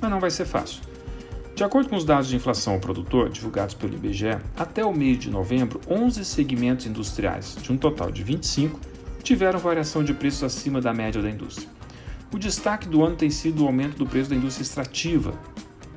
Mas 0.02 0.10
não 0.10 0.20
vai 0.20 0.32
ser 0.32 0.46
fácil. 0.46 0.82
De 1.54 1.66
acordo 1.66 1.90
com 1.90 1.96
os 1.96 2.06
dados 2.06 2.28
de 2.28 2.36
inflação 2.36 2.74
ao 2.74 2.80
produtor 2.80 3.30
divulgados 3.30 3.76
pelo 3.76 3.94
IBGE, 3.94 4.38
até 4.58 4.84
o 4.86 4.94
mês 4.94 5.20
de 5.20 5.30
novembro, 5.30 5.82
11 5.88 6.24
segmentos 6.24 6.86
industriais, 6.86 7.58
de 7.62 7.72
um 7.72 7.78
total 7.78 8.10
de 8.10 8.24
25, 8.24 8.80
tiveram 9.22 9.60
variação 9.60 10.04
de 10.04 10.14
preços 10.14 10.44
acima 10.44 10.82
da 10.82 10.94
média 10.94 11.22
da 11.22 11.30
indústria. 11.30 11.70
O 12.34 12.40
destaque 12.40 12.88
do 12.88 13.04
ano 13.04 13.18
tem 13.18 13.30
sido 13.30 13.64
o 13.64 13.68
aumento 13.68 13.98
do 13.98 14.06
preço 14.06 14.30
da 14.30 14.36
indústria 14.36 14.64
extrativa, 14.64 15.34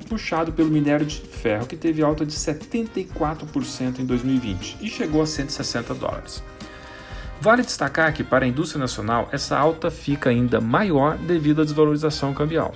puxado 0.05 0.53
pelo 0.53 0.69
minério 0.69 1.05
de 1.05 1.15
ferro, 1.19 1.67
que 1.67 1.75
teve 1.75 2.01
alta 2.01 2.25
de 2.25 2.33
74% 2.33 3.99
em 3.99 4.05
2020 4.05 4.77
e 4.81 4.87
chegou 4.87 5.21
a 5.21 5.25
160 5.25 5.93
dólares. 5.95 6.43
Vale 7.41 7.63
destacar 7.63 8.13
que, 8.13 8.23
para 8.23 8.45
a 8.45 8.47
indústria 8.47 8.79
nacional, 8.79 9.29
essa 9.31 9.57
alta 9.57 9.91
fica 9.91 10.29
ainda 10.29 10.61
maior 10.61 11.17
devido 11.17 11.61
à 11.61 11.65
desvalorização 11.65 12.33
cambial. 12.33 12.73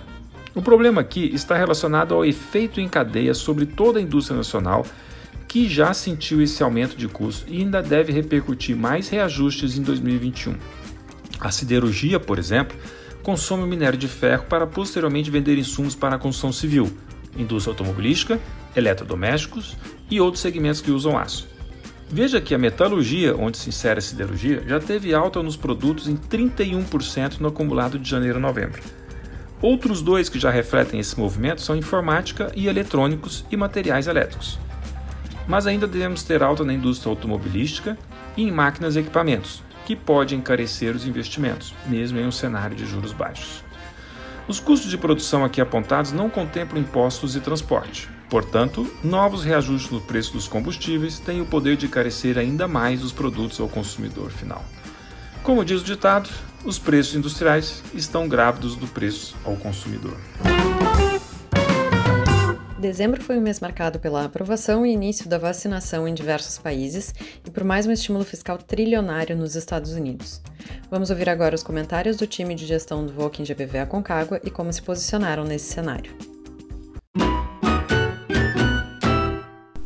O 0.53 0.61
problema 0.61 1.01
aqui 1.01 1.33
está 1.33 1.55
relacionado 1.55 2.13
ao 2.13 2.25
efeito 2.25 2.81
em 2.81 2.87
cadeia 2.87 3.33
sobre 3.33 3.65
toda 3.65 3.99
a 3.99 4.01
indústria 4.01 4.35
nacional, 4.35 4.85
que 5.47 5.67
já 5.67 5.93
sentiu 5.93 6.41
esse 6.41 6.61
aumento 6.61 6.95
de 6.95 7.07
custo 7.07 7.45
e 7.47 7.61
ainda 7.61 7.81
deve 7.81 8.11
repercutir 8.11 8.75
mais 8.75 9.09
reajustes 9.09 9.77
em 9.77 9.81
2021. 9.81 10.55
A 11.39 11.49
siderurgia, 11.51 12.19
por 12.19 12.37
exemplo, 12.37 12.77
consome 13.23 13.63
o 13.63 13.67
minério 13.67 13.97
de 13.97 14.07
ferro 14.07 14.45
para 14.45 14.67
posteriormente 14.67 15.31
vender 15.31 15.57
insumos 15.57 15.95
para 15.95 16.15
a 16.15 16.19
construção 16.19 16.51
civil, 16.51 16.91
indústria 17.37 17.71
automobilística, 17.71 18.39
eletrodomésticos 18.75 19.77
e 20.09 20.19
outros 20.19 20.41
segmentos 20.41 20.81
que 20.81 20.91
usam 20.91 21.17
aço. 21.17 21.47
Veja 22.11 22.41
que 22.41 22.55
a 22.55 22.57
metalurgia, 22.57 23.35
onde 23.35 23.57
se 23.57 23.69
insere 23.69 23.99
a 23.99 24.01
siderurgia, 24.01 24.63
já 24.67 24.79
teve 24.79 25.13
alta 25.13 25.43
nos 25.43 25.55
produtos 25.55 26.07
em 26.07 26.17
31% 26.17 27.39
no 27.39 27.49
acumulado 27.49 27.99
de 27.99 28.09
janeiro 28.09 28.37
a 28.39 28.41
novembro. 28.41 28.81
Outros 29.61 30.01
dois 30.01 30.27
que 30.27 30.39
já 30.39 30.49
refletem 30.49 30.99
esse 30.99 31.19
movimento 31.19 31.61
são 31.61 31.75
informática 31.75 32.51
e 32.55 32.67
eletrônicos 32.67 33.45
e 33.51 33.57
materiais 33.57 34.07
elétricos. 34.07 34.57
Mas 35.47 35.67
ainda 35.67 35.85
devemos 35.85 36.23
ter 36.23 36.41
alta 36.41 36.63
na 36.63 36.73
indústria 36.73 37.11
automobilística 37.11 37.97
e 38.35 38.43
em 38.43 38.51
máquinas 38.51 38.95
e 38.95 38.99
equipamentos, 38.99 39.61
que 39.85 39.95
pode 39.95 40.35
encarecer 40.35 40.95
os 40.95 41.05
investimentos, 41.05 41.75
mesmo 41.85 42.19
em 42.19 42.25
um 42.25 42.31
cenário 42.31 42.75
de 42.75 42.85
juros 42.85 43.11
baixos. 43.11 43.63
Os 44.49 44.59
custos 44.59 44.89
de 44.89 44.97
produção 44.97 45.45
aqui 45.45 45.61
apontados 45.61 46.11
não 46.11 46.27
contemplam 46.27 46.81
impostos 46.81 47.35
e 47.35 47.39
transporte. 47.39 48.09
Portanto, 48.31 48.91
novos 49.03 49.43
reajustes 49.43 49.91
no 49.91 50.01
preço 50.01 50.33
dos 50.33 50.47
combustíveis 50.47 51.19
têm 51.19 51.39
o 51.39 51.45
poder 51.45 51.77
de 51.77 51.85
encarecer 51.85 52.35
ainda 52.35 52.67
mais 52.67 53.03
os 53.03 53.11
produtos 53.11 53.59
ao 53.59 53.69
consumidor 53.69 54.31
final. 54.31 54.65
Como 55.43 55.63
diz 55.63 55.81
o 55.81 55.85
ditado, 55.85 56.31
os 56.65 56.79
preços 56.79 57.15
industriais 57.15 57.83
estão 57.93 58.27
grávidos 58.27 58.75
do 58.75 58.87
preço 58.87 59.37
ao 59.45 59.55
consumidor. 59.55 60.17
Dezembro 62.79 63.21
foi 63.21 63.37
um 63.37 63.41
mês 63.41 63.59
marcado 63.59 63.99
pela 63.99 64.23
aprovação 64.23 64.85
e 64.85 64.93
início 64.93 65.27
da 65.27 65.37
vacinação 65.37 66.07
em 66.07 66.13
diversos 66.13 66.57
países 66.57 67.13
e 67.45 67.51
por 67.51 67.65
mais 67.65 67.85
um 67.85 67.91
estímulo 67.91 68.23
fiscal 68.23 68.57
trilionário 68.57 69.35
nos 69.35 69.53
Estados 69.53 69.91
Unidos. 69.91 70.41
Vamos 70.89 71.09
ouvir 71.09 71.27
agora 71.27 71.53
os 71.53 71.61
comentários 71.61 72.15
do 72.15 72.25
time 72.25 72.55
de 72.55 72.65
gestão 72.65 73.05
do 73.05 73.11
Voking 73.11 73.43
GBV 73.43 73.79
Aconcagua 73.79 74.39
e 74.45 74.49
como 74.49 74.71
se 74.71 74.81
posicionaram 74.81 75.43
nesse 75.43 75.73
cenário. 75.73 76.13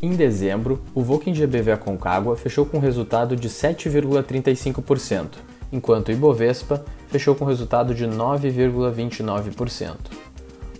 Em 0.00 0.14
dezembro, 0.14 0.80
o 0.94 1.02
Voking 1.02 1.34
GBV 1.34 1.72
Aconcagua 1.72 2.36
fechou 2.36 2.64
com 2.64 2.78
resultado 2.78 3.34
de 3.34 3.48
7,35%, 3.48 5.38
enquanto 5.72 6.10
o 6.10 6.12
Ibovespa 6.12 6.84
fechou 7.08 7.34
com 7.34 7.44
resultado 7.44 7.92
de 7.92 8.06
9,29%. 8.06 9.96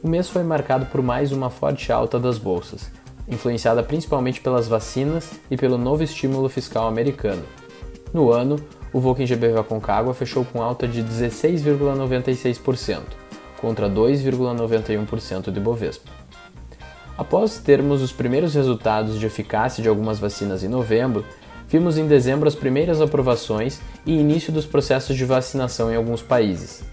O 0.04 0.08
mês 0.08 0.28
foi 0.28 0.42
marcado 0.42 0.84
por 0.84 1.00
mais 1.00 1.32
uma 1.32 1.48
forte 1.48 1.90
alta 1.90 2.20
das 2.20 2.36
bolsas, 2.36 2.90
influenciada 3.26 3.82
principalmente 3.82 4.38
pelas 4.38 4.68
vacinas 4.68 5.40
e 5.50 5.56
pelo 5.56 5.78
novo 5.78 6.02
estímulo 6.02 6.46
fiscal 6.50 6.86
americano. 6.86 7.42
No 8.12 8.30
ano, 8.30 8.56
o 8.92 9.00
Volkswagen 9.00 9.34
GBV 9.34 9.60
Aconcagua 9.60 10.12
fechou 10.12 10.44
com 10.44 10.60
alta 10.60 10.86
de 10.86 11.02
16,96%, 11.02 13.00
contra 13.58 13.88
2,91% 13.88 15.50
de 15.50 15.58
Bovespa. 15.58 16.10
Após 17.16 17.56
termos 17.56 18.02
os 18.02 18.12
primeiros 18.12 18.54
resultados 18.54 19.18
de 19.18 19.24
eficácia 19.24 19.82
de 19.82 19.88
algumas 19.88 20.18
vacinas 20.18 20.62
em 20.62 20.68
novembro, 20.68 21.24
vimos 21.66 21.96
em 21.96 22.06
dezembro 22.06 22.46
as 22.46 22.54
primeiras 22.54 23.00
aprovações 23.00 23.80
e 24.04 24.12
início 24.12 24.52
dos 24.52 24.66
processos 24.66 25.16
de 25.16 25.24
vacinação 25.24 25.90
em 25.90 25.96
alguns 25.96 26.20
países. 26.20 26.84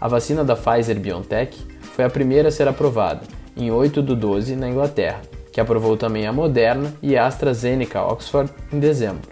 A 0.00 0.08
vacina 0.08 0.42
da 0.42 0.56
Pfizer-BioNTech 0.56 1.75
foi 1.96 2.04
a 2.04 2.10
primeira 2.10 2.50
a 2.50 2.52
ser 2.52 2.68
aprovada, 2.68 3.22
em 3.56 3.70
8 3.70 4.02
de 4.02 4.14
12 4.14 4.54
na 4.54 4.68
Inglaterra, 4.68 5.22
que 5.50 5.58
aprovou 5.58 5.96
também 5.96 6.26
a 6.26 6.32
Moderna 6.32 6.92
e 7.00 7.16
a 7.16 7.26
AstraZeneca 7.26 8.02
Oxford 8.02 8.52
em 8.70 8.78
dezembro. 8.78 9.26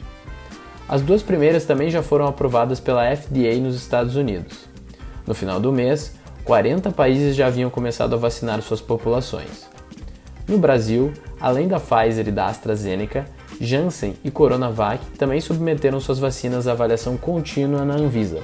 As 0.88 1.02
duas 1.02 1.22
primeiras 1.22 1.66
também 1.66 1.90
já 1.90 2.02
foram 2.02 2.26
aprovadas 2.26 2.80
pela 2.80 3.14
FDA 3.14 3.54
nos 3.60 3.76
Estados 3.76 4.16
Unidos. 4.16 4.66
No 5.26 5.34
final 5.34 5.60
do 5.60 5.70
mês, 5.70 6.14
40 6.42 6.90
países 6.90 7.36
já 7.36 7.48
haviam 7.48 7.68
começado 7.68 8.14
a 8.14 8.18
vacinar 8.18 8.62
suas 8.62 8.80
populações. 8.80 9.68
No 10.48 10.56
Brasil, 10.56 11.12
além 11.38 11.68
da 11.68 11.78
Pfizer 11.78 12.28
e 12.28 12.32
da 12.32 12.46
AstraZeneca, 12.46 13.26
Janssen 13.60 14.14
e 14.24 14.30
Coronavac 14.30 15.04
também 15.18 15.38
submeteram 15.38 16.00
suas 16.00 16.18
vacinas 16.18 16.66
à 16.66 16.72
avaliação 16.72 17.18
contínua 17.18 17.84
na 17.84 17.96
Anvisa. 17.96 18.40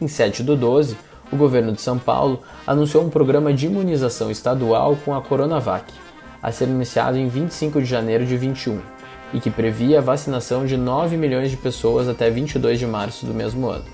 Em 0.00 0.08
7 0.08 0.42
do 0.42 0.56
12, 0.56 0.96
o 1.32 1.36
governo 1.36 1.72
de 1.72 1.80
São 1.80 1.98
Paulo 1.98 2.40
anunciou 2.66 3.02
um 3.02 3.08
programa 3.08 3.52
de 3.52 3.66
imunização 3.66 4.30
estadual 4.30 4.96
com 5.02 5.14
a 5.14 5.22
Coronavac, 5.22 5.92
a 6.42 6.52
ser 6.52 6.68
iniciado 6.68 7.16
em 7.16 7.26
25 7.26 7.80
de 7.80 7.86
janeiro 7.86 8.26
de 8.26 8.36
21, 8.36 8.78
e 9.32 9.40
que 9.40 9.50
previa 9.50 9.98
a 9.98 10.02
vacinação 10.02 10.66
de 10.66 10.76
9 10.76 11.16
milhões 11.16 11.50
de 11.50 11.56
pessoas 11.56 12.08
até 12.08 12.28
22 12.28 12.78
de 12.78 12.86
março 12.86 13.24
do 13.24 13.32
mesmo 13.32 13.68
ano, 13.68 13.84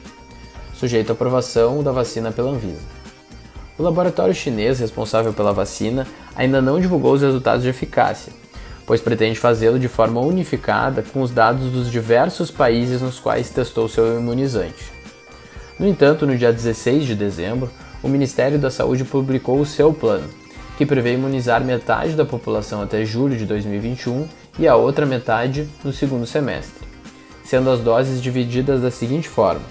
sujeito 0.75 1.11
à 1.11 1.12
aprovação 1.12 1.83
da 1.83 1.92
vacina 1.92 2.33
pela 2.33 2.50
Anvisa. 2.50 2.99
O 3.78 3.83
laboratório 3.85 4.35
chinês 4.35 4.80
responsável 4.80 5.33
pela 5.33 5.52
vacina 5.52 6.04
ainda 6.35 6.61
não 6.61 6.80
divulgou 6.80 7.12
os 7.12 7.23
resultados 7.23 7.62
de 7.62 7.68
eficácia, 7.68 8.33
pois 8.85 9.00
pretende 9.00 9.38
fazê-lo 9.38 9.78
de 9.78 9.87
forma 9.87 10.21
unificada 10.21 11.04
com 11.12 11.23
os 11.23 11.30
dados 11.30 11.71
dos 11.71 11.88
diversos 11.88 12.50
países 12.50 13.00
nos 13.00 13.21
quais 13.21 13.50
testou 13.50 13.88
seu 13.88 14.18
imunizante. 14.18 14.98
No 15.78 15.87
entanto, 15.87 16.26
no 16.26 16.37
dia 16.37 16.52
16 16.52 17.04
de 17.06 17.14
dezembro, 17.14 17.70
o 18.02 18.08
Ministério 18.08 18.58
da 18.58 18.70
Saúde 18.70 19.04
publicou 19.04 19.61
o 19.61 19.66
seu 19.66 19.92
plano, 19.92 20.28
que 20.76 20.85
prevê 20.85 21.14
imunizar 21.14 21.64
metade 21.64 22.14
da 22.14 22.25
população 22.25 22.82
até 22.82 23.04
julho 23.04 23.37
de 23.37 23.47
2021 23.47 24.26
e 24.58 24.66
a 24.66 24.75
outra 24.75 25.06
metade 25.06 25.68
no 25.85 25.92
segundo 25.92 26.26
semestre, 26.26 26.87
sendo 27.44 27.70
as 27.70 27.78
doses 27.78 28.20
divididas 28.20 28.82
da 28.82 28.90
seguinte 28.90 29.28
forma: 29.28 29.62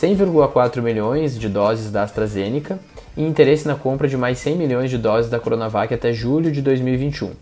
100,4 0.00 0.80
milhões 0.80 1.38
de 1.38 1.50
doses 1.50 1.90
da 1.90 2.02
AstraZeneca 2.02 2.78
e 3.14 3.22
interesse 3.22 3.66
na 3.66 3.74
compra 3.74 4.08
de 4.08 4.16
mais 4.16 4.38
100 4.38 4.56
milhões 4.56 4.90
de 4.90 4.96
doses 4.96 5.30
da 5.30 5.38
Coronavac 5.38 5.92
até 5.92 6.14
julho 6.14 6.50
de 6.50 6.62
2021. 6.62 7.32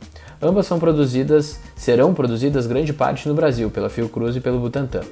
Ambas 0.42 0.66
são 0.66 0.80
produzidas, 0.80 1.60
serão 1.76 2.12
produzidas 2.12 2.66
grande 2.66 2.92
parte 2.92 3.28
no 3.28 3.34
Brasil 3.34 3.70
pela 3.70 3.88
Fiocruz 3.88 4.34
e 4.34 4.40
pelo 4.40 4.58
Butantan. 4.58 5.02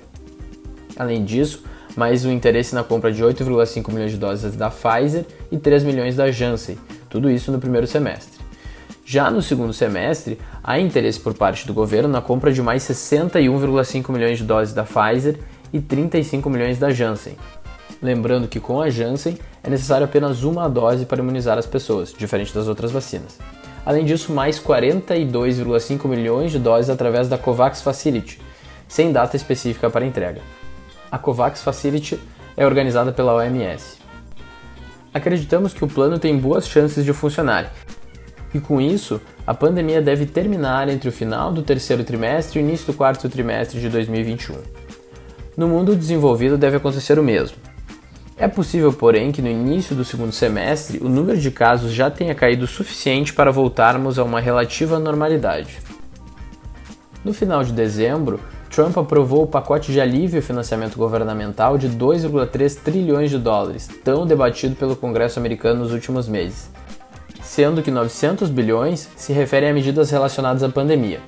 Além 0.97 1.25
disso, 1.25 1.65
mais 1.97 2.25
o 2.25 2.31
interesse 2.31 2.75
na 2.75 2.83
compra 2.83 3.13
de 3.13 3.23
8,5 3.23 3.93
milhões 3.93 4.13
de 4.13 4.17
doses 4.17 4.57
da 4.57 4.71
Pfizer 4.71 5.25
e 5.51 5.59
3 5.59 5.85
milhões 5.85 6.17
da 6.17 6.31
Janssen, 6.31 6.79
tudo 7.09 7.31
isso 7.31 7.53
no 7.53 7.59
primeiro 7.59 7.87
semestre. 7.87 8.41
Já 9.05 9.31
no 9.31 9.43
segundo 9.43 9.73
semestre, 9.73 10.39
há 10.63 10.79
interesse 10.79 11.21
por 11.21 11.35
parte 11.35 11.67
do 11.67 11.75
governo 11.75 12.09
na 12.09 12.23
compra 12.23 12.53
de 12.53 12.63
mais 12.63 12.83
61,5 12.85 14.11
milhões 14.11 14.39
de 14.39 14.45
doses 14.45 14.73
da 14.73 14.85
Pfizer 14.85 15.39
e 15.73 15.81
35 15.81 16.49
milhões 16.49 16.79
da 16.79 16.91
Janssen. 16.91 17.37
Lembrando 18.01 18.49
que 18.49 18.61
com 18.61 18.81
a 18.81 18.89
Janssen 18.89 19.39
é 19.63 19.69
necessário 19.69 20.05
apenas 20.05 20.45
uma 20.45 20.69
dose 20.69 21.05
para 21.05 21.21
imunizar 21.23 21.59
as 21.59 21.67
pessoas, 21.67 22.13
diferente 22.13 22.55
das 22.55 22.69
outras 22.69 22.91
vacinas. 22.91 23.39
Além 23.85 24.05
disso, 24.05 24.33
mais 24.33 24.61
42,5 24.61 26.09
milhões 26.09 26.53
de 26.53 26.59
doses 26.59 26.89
através 26.89 27.29
da 27.29 27.37
COVAX 27.37 27.83
Facility, 27.83 28.41
sem 28.89 29.13
data 29.13 29.37
específica 29.37 29.91
para 29.91 30.07
entrega. 30.07 30.41
A 31.13 31.19
COVAX 31.19 31.63
Facility 31.63 32.19
é 32.57 32.67
organizada 32.67 33.13
pela 33.13 33.35
OMS. 33.35 33.99
Acreditamos 35.15 35.73
que 35.73 35.85
o 35.85 35.89
plano 35.89 36.19
tem 36.19 36.37
boas 36.37 36.67
chances 36.67 37.05
de 37.05 37.13
funcionar 37.13 37.71
e 38.55 38.61
com 38.61 38.81
isso, 38.81 39.21
a 39.47 39.55
pandemia 39.55 40.03
deve 40.03 40.27
terminar 40.27 40.89
entre 40.89 41.09
o 41.09 41.13
final 41.13 41.53
do 41.53 41.63
terceiro 41.63 42.05
trimestre 42.05 42.59
e 42.59 42.63
o 42.63 42.67
início 42.67 42.87
do 42.87 42.97
quarto 42.97 43.29
trimestre 43.29 43.81
de 43.81 43.89
2021. 43.89 44.57
No 45.57 45.69
mundo 45.69 45.97
desenvolvido 45.97 46.59
deve 46.59 46.77
acontecer 46.77 47.19
o 47.19 47.23
mesmo. 47.23 47.57
É 48.37 48.49
possível, 48.49 48.93
porém, 48.93 49.31
que 49.33 49.41
no 49.41 49.49
início 49.49 49.95
do 49.95 50.05
segundo 50.05 50.33
semestre 50.33 50.99
o 50.99 51.09
número 51.09 51.39
de 51.39 51.51
casos 51.51 51.93
já 51.93 52.11
tenha 52.11 52.35
caído 52.35 52.65
o 52.65 52.69
suficiente 52.69 53.33
para 53.33 53.53
voltarmos 53.53 54.19
a 54.19 54.25
uma 54.25 54.41
relativa 54.41 54.99
normalidade. 54.99 55.79
No 57.25 57.33
final 57.33 57.63
de 57.63 57.73
dezembro, 57.73 58.41
Trump 58.73 58.97
aprovou 58.97 59.43
o 59.43 59.47
pacote 59.47 59.93
de 59.93 60.01
alívio 60.01 60.39
ao 60.39 60.43
financiamento 60.43 60.97
governamental 60.97 61.77
de 61.77 61.91
2,3 61.91 62.75
trilhões 62.83 63.29
de 63.29 63.37
dólares, 63.37 63.87
tão 64.03 64.27
debatido 64.27 64.75
pelo 64.75 64.97
Congresso 64.97 65.39
americano 65.39 65.81
nos 65.81 65.93
últimos 65.93 66.27
meses, 66.27 66.71
sendo 67.43 67.83
que 67.83 67.91
900 67.91 68.49
bilhões 68.49 69.11
se 69.15 69.31
referem 69.35 69.69
a 69.69 69.75
medidas 69.75 70.11
relacionadas 70.11 70.63
à 70.63 70.71
pandemia, 70.71 71.21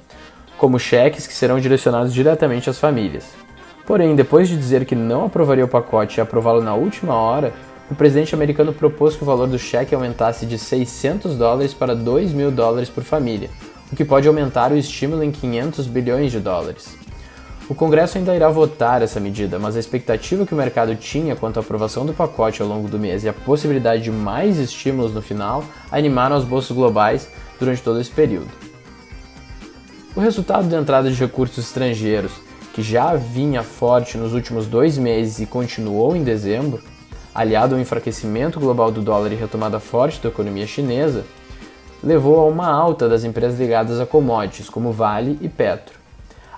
como 0.56 0.78
cheques 0.78 1.26
que 1.26 1.34
serão 1.34 1.60
direcionados 1.60 2.14
diretamente 2.14 2.70
às 2.70 2.78
famílias. 2.78 3.26
Porém, 3.86 4.16
depois 4.16 4.48
de 4.48 4.56
dizer 4.56 4.86
que 4.86 4.94
não 4.94 5.26
aprovaria 5.26 5.66
o 5.66 5.68
pacote 5.68 6.18
e 6.18 6.22
aprová-lo 6.22 6.62
na 6.62 6.74
última 6.74 7.12
hora, 7.12 7.52
o 7.90 7.94
presidente 7.94 8.34
americano 8.34 8.72
propôs 8.72 9.16
que 9.16 9.22
o 9.22 9.26
valor 9.26 9.48
do 9.48 9.58
cheque 9.58 9.94
aumentasse 9.94 10.46
de 10.46 10.56
600 10.56 11.36
dólares 11.36 11.74
para 11.74 11.94
2 11.94 12.32
mil 12.32 12.50
dólares 12.50 12.88
por 12.88 13.04
família, 13.04 13.50
o 13.92 13.96
que 13.96 14.02
pode 14.02 14.26
aumentar 14.26 14.72
o 14.72 14.78
estímulo 14.78 15.22
em 15.22 15.30
500 15.30 15.86
bilhões 15.86 16.32
de 16.32 16.40
dólares. 16.40 17.03
O 17.66 17.74
Congresso 17.74 18.18
ainda 18.18 18.36
irá 18.36 18.50
votar 18.50 19.00
essa 19.00 19.18
medida, 19.18 19.58
mas 19.58 19.74
a 19.74 19.80
expectativa 19.80 20.44
que 20.44 20.52
o 20.52 20.56
mercado 20.56 20.94
tinha 20.96 21.34
quanto 21.34 21.56
à 21.56 21.60
aprovação 21.60 22.04
do 22.04 22.12
pacote 22.12 22.60
ao 22.60 22.68
longo 22.68 22.88
do 22.88 22.98
mês 22.98 23.24
e 23.24 23.28
a 23.28 23.32
possibilidade 23.32 24.02
de 24.02 24.10
mais 24.10 24.58
estímulos 24.58 25.14
no 25.14 25.22
final 25.22 25.64
animaram 25.90 26.36
as 26.36 26.44
bolsas 26.44 26.76
globais 26.76 27.26
durante 27.58 27.82
todo 27.82 27.98
esse 27.98 28.10
período. 28.10 28.50
O 30.14 30.20
resultado 30.20 30.68
da 30.68 30.78
entrada 30.78 31.10
de 31.10 31.18
recursos 31.18 31.64
estrangeiros 31.64 32.32
que 32.74 32.82
já 32.82 33.14
vinha 33.14 33.62
forte 33.62 34.18
nos 34.18 34.34
últimos 34.34 34.66
dois 34.66 34.98
meses 34.98 35.38
e 35.38 35.46
continuou 35.46 36.14
em 36.14 36.22
dezembro, 36.22 36.82
aliado 37.34 37.76
ao 37.76 37.80
enfraquecimento 37.80 38.60
global 38.60 38.90
do 38.90 39.00
dólar 39.00 39.32
e 39.32 39.36
retomada 39.36 39.80
forte 39.80 40.20
da 40.20 40.28
economia 40.28 40.66
chinesa, 40.66 41.24
levou 42.02 42.38
a 42.40 42.44
uma 42.44 42.68
alta 42.68 43.08
das 43.08 43.24
empresas 43.24 43.58
ligadas 43.58 43.98
a 44.00 44.04
commodities, 44.04 44.68
como 44.68 44.92
Vale 44.92 45.38
e 45.40 45.48
Petro. 45.48 45.98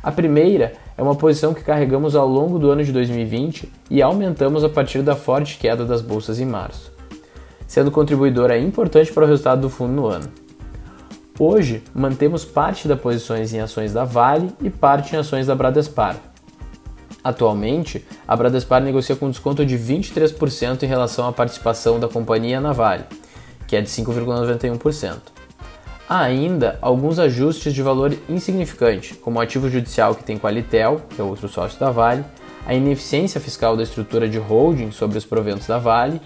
A 0.02 0.10
primeira 0.10 0.72
é 0.96 1.02
uma 1.02 1.14
posição 1.14 1.52
que 1.52 1.62
carregamos 1.62 2.16
ao 2.16 2.26
longo 2.26 2.58
do 2.58 2.70
ano 2.70 2.82
de 2.82 2.92
2020 2.92 3.70
e 3.90 4.00
aumentamos 4.00 4.64
a 4.64 4.68
partir 4.68 5.02
da 5.02 5.14
forte 5.14 5.58
queda 5.58 5.84
das 5.84 6.00
bolsas 6.00 6.40
em 6.40 6.46
março, 6.46 6.90
sendo 7.66 7.90
contribuidora 7.90 8.58
importante 8.58 9.12
para 9.12 9.24
o 9.24 9.28
resultado 9.28 9.60
do 9.60 9.70
fundo 9.70 9.92
no 9.92 10.06
ano. 10.06 10.28
Hoje, 11.38 11.82
mantemos 11.94 12.46
parte 12.46 12.88
das 12.88 12.98
posições 12.98 13.52
em 13.52 13.60
ações 13.60 13.92
da 13.92 14.04
Vale 14.04 14.50
e 14.62 14.70
parte 14.70 15.14
em 15.14 15.18
ações 15.18 15.46
da 15.46 15.54
Bradespar. 15.54 16.16
Atualmente, 17.22 18.06
a 18.26 18.34
Bradespar 18.34 18.80
negocia 18.82 19.16
com 19.16 19.28
desconto 19.28 19.66
de 19.66 19.76
23% 19.76 20.82
em 20.82 20.86
relação 20.86 21.28
à 21.28 21.32
participação 21.32 22.00
da 22.00 22.08
companhia 22.08 22.58
na 22.58 22.72
Vale, 22.72 23.04
que 23.66 23.76
é 23.76 23.82
de 23.82 23.88
5,91%. 23.88 25.35
Há 26.08 26.20
ainda 26.20 26.78
alguns 26.80 27.18
ajustes 27.18 27.74
de 27.74 27.82
valor 27.82 28.16
insignificante, 28.28 29.14
como 29.14 29.40
o 29.40 29.42
ativo 29.42 29.68
judicial 29.68 30.14
que 30.14 30.22
tem 30.22 30.38
com 30.38 30.46
a 30.46 30.50
Litel, 30.52 31.02
que 31.10 31.20
é 31.20 31.24
outro 31.24 31.48
sócio 31.48 31.80
da 31.80 31.90
Vale, 31.90 32.24
a 32.64 32.72
ineficiência 32.72 33.40
fiscal 33.40 33.76
da 33.76 33.82
estrutura 33.82 34.28
de 34.28 34.38
holding 34.38 34.92
sobre 34.92 35.18
os 35.18 35.24
proventos 35.24 35.66
da 35.66 35.78
Vale, 35.78 36.20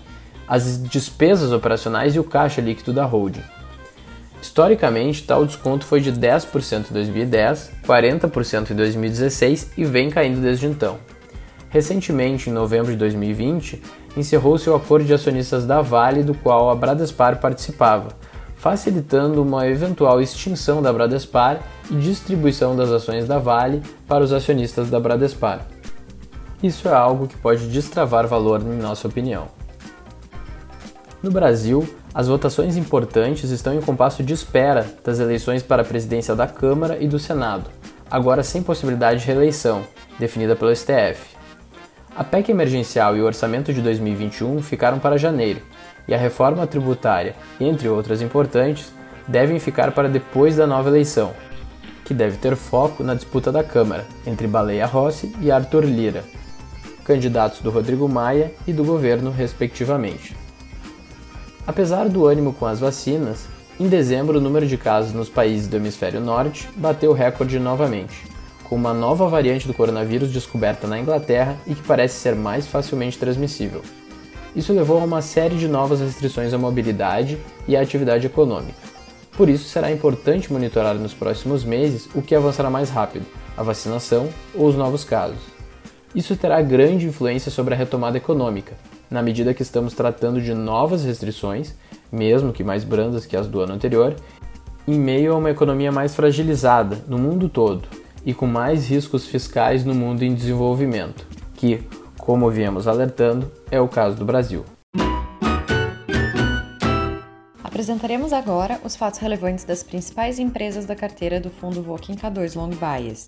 as 0.47 0.83
despesas 0.83 1.51
operacionais 1.51 2.15
e 2.15 2.21
o 2.21 2.25
caixa 2.25 2.61
líquido 2.61 2.93
da 2.93 3.07
holding. 3.07 3.43
Historicamente, 4.43 5.23
tal 5.23 5.47
desconto 5.47 5.87
foi 5.87 6.03
de 6.03 6.13
10% 6.13 6.91
em 6.91 6.93
2010, 6.93 7.73
40% 7.87 8.71
em 8.73 8.75
2016 8.75 9.73
e 9.79 9.85
vem 9.87 10.11
caindo 10.11 10.43
desde 10.43 10.67
então. 10.67 10.99
Recentemente, 11.71 12.51
em 12.51 12.53
novembro 12.53 12.91
de 12.91 12.99
2020, 12.99 13.83
encerrou-se 14.15 14.69
o 14.69 14.75
acordo 14.75 15.07
de 15.07 15.15
acionistas 15.15 15.65
da 15.65 15.81
Vale, 15.81 16.23
do 16.23 16.35
qual 16.35 16.69
a 16.69 16.75
Bradespar 16.75 17.39
participava, 17.41 18.09
facilitando 18.61 19.43
uma 19.43 19.67
eventual 19.67 20.21
extinção 20.21 20.83
da 20.83 20.93
Bradespar 20.93 21.61
e 21.91 21.95
distribuição 21.95 22.77
das 22.77 22.91
ações 22.91 23.27
da 23.27 23.39
Vale 23.39 23.83
para 24.07 24.23
os 24.23 24.35
acionistas 24.35 24.91
da 24.91 25.01
Bradespar. 25.01 25.67
Isso 26.63 26.87
é 26.87 26.93
algo 26.93 27.27
que 27.27 27.39
pode 27.39 27.69
destravar 27.69 28.27
valor, 28.27 28.61
em 28.61 28.77
nossa 28.77 29.09
opinião. 29.09 29.49
No 31.23 31.31
Brasil, 31.31 31.89
as 32.13 32.29
votações 32.29 32.77
importantes 32.77 33.49
estão 33.51 33.73
em 33.73 33.81
compasso 33.81 34.23
de 34.23 34.35
espera 34.35 34.87
das 35.03 35.19
eleições 35.19 35.63
para 35.63 35.81
a 35.81 35.85
presidência 35.85 36.37
da 36.37 36.47
Câmara 36.47 36.99
e 37.01 37.09
do 37.09 37.19
Senado, 37.19 37.71
agora 38.11 38.43
sem 38.43 38.63
possibilidade 38.63 39.21
de 39.21 39.27
reeleição, 39.27 39.83
definida 40.19 40.55
pelo 40.55 40.75
STF. 40.77 41.30
A 42.15 42.25
PEC 42.25 42.51
emergencial 42.51 43.17
e 43.17 43.23
o 43.23 43.25
orçamento 43.25 43.73
de 43.73 43.81
2021 43.81 44.61
ficaram 44.63 44.99
para 44.99 45.17
janeiro, 45.17 45.61
e 46.09 46.15
a 46.15 46.19
reforma 46.19 46.67
tributária, 46.67 47.37
entre 47.61 47.89
outras 47.89 48.21
importantes, 48.21 48.93
devem 49.29 49.61
ficar 49.61 49.93
para 49.93 50.09
depois 50.09 50.57
da 50.57 50.67
nova 50.67 50.89
eleição, 50.89 51.33
que 52.05 52.13
deve 52.13 52.37
ter 52.37 52.57
foco 52.57 53.05
na 53.05 53.15
disputa 53.15 53.53
da 53.53 53.63
Câmara 53.63 54.05
entre 54.27 54.49
Baleia 54.49 54.87
Rossi 54.87 55.33
e 55.41 55.53
Arthur 55.53 55.85
Lira, 55.85 56.25
candidatos 57.05 57.61
do 57.61 57.71
Rodrigo 57.71 58.09
Maia 58.09 58.53
e 58.67 58.73
do 58.73 58.85
governo, 58.85 59.31
respectivamente. 59.31 60.37
Apesar 61.65 62.09
do 62.09 62.27
ânimo 62.27 62.53
com 62.53 62.67
as 62.67 62.81
vacinas, 62.81 63.47
em 63.79 63.87
dezembro 63.87 64.39
o 64.39 64.41
número 64.41 64.67
de 64.67 64.77
casos 64.77 65.13
nos 65.13 65.29
países 65.29 65.69
do 65.69 65.77
hemisfério 65.77 66.21
norte 66.21 66.69
bateu 66.77 67.13
recorde 67.13 67.61
novamente, 67.61 68.25
com 68.71 68.77
uma 68.77 68.95
nova 68.95 69.27
variante 69.27 69.67
do 69.67 69.75
coronavírus 69.75 70.31
descoberta 70.31 70.87
na 70.87 70.97
Inglaterra 70.97 71.57
e 71.67 71.75
que 71.75 71.83
parece 71.83 72.21
ser 72.21 72.37
mais 72.37 72.69
facilmente 72.69 73.19
transmissível. 73.19 73.83
Isso 74.55 74.73
levou 74.73 75.01
a 75.01 75.05
uma 75.05 75.21
série 75.21 75.57
de 75.57 75.67
novas 75.67 75.99
restrições 75.99 76.55
à 76.55 76.59
mobilidade 76.59 77.37
e 77.67 77.77
à 77.77 77.81
atividade 77.81 78.29
econômica. 78.29 78.79
Por 79.33 79.49
isso, 79.49 79.65
será 79.65 79.91
importante 79.91 80.53
monitorar 80.53 80.95
nos 80.95 81.13
próximos 81.13 81.65
meses 81.65 82.09
o 82.15 82.23
que 82.23 82.33
avançará 82.33 82.71
mais 82.71 82.91
rápido, 82.91 83.27
a 83.57 83.63
vacinação 83.65 84.29
ou 84.55 84.69
os 84.69 84.77
novos 84.77 85.03
casos. 85.03 85.41
Isso 86.15 86.37
terá 86.37 86.63
grande 86.63 87.07
influência 87.07 87.51
sobre 87.51 87.75
a 87.75 87.77
retomada 87.77 88.19
econômica, 88.19 88.75
na 89.11 89.21
medida 89.21 89.53
que 89.53 89.63
estamos 89.63 89.95
tratando 89.95 90.41
de 90.41 90.55
novas 90.55 91.05
restrições, 91.05 91.75
mesmo 92.13 92.53
que 92.53 92.63
mais 92.63 92.85
brandas 92.85 93.27
que 93.27 93.37
as 93.37 93.49
do 93.49 93.61
ano 93.61 93.73
anterior, 93.73 94.15
em 94.87 94.99
meio 94.99 95.33
a 95.33 95.37
uma 95.37 95.51
economia 95.51 95.91
mais 95.91 96.15
fragilizada 96.15 96.99
no 97.09 97.19
mundo 97.19 97.49
todo 97.49 98.00
e 98.25 98.35
com 98.35 98.47
mais 98.47 98.89
riscos 98.89 99.27
fiscais 99.27 99.85
no 99.85 99.95
mundo 99.95 100.23
em 100.23 100.35
desenvolvimento, 100.35 101.27
que, 101.55 101.83
como 102.19 102.51
viemos 102.51 102.87
alertando, 102.87 103.51
é 103.71 103.81
o 103.81 103.89
caso 103.89 104.17
do 104.17 104.25
Brasil. 104.25 104.65
Apresentaremos 107.63 108.33
agora 108.33 108.79
os 108.85 108.95
fatos 108.95 109.21
relevantes 109.21 109.65
das 109.65 109.83
principais 109.83 110.39
empresas 110.39 110.85
da 110.85 110.95
carteira 110.95 111.41
do 111.41 111.51
fundo 111.51 111.83
Voking 111.83 112.15
K2 112.15 112.55
Long 112.55 112.71
Bias. 112.71 113.27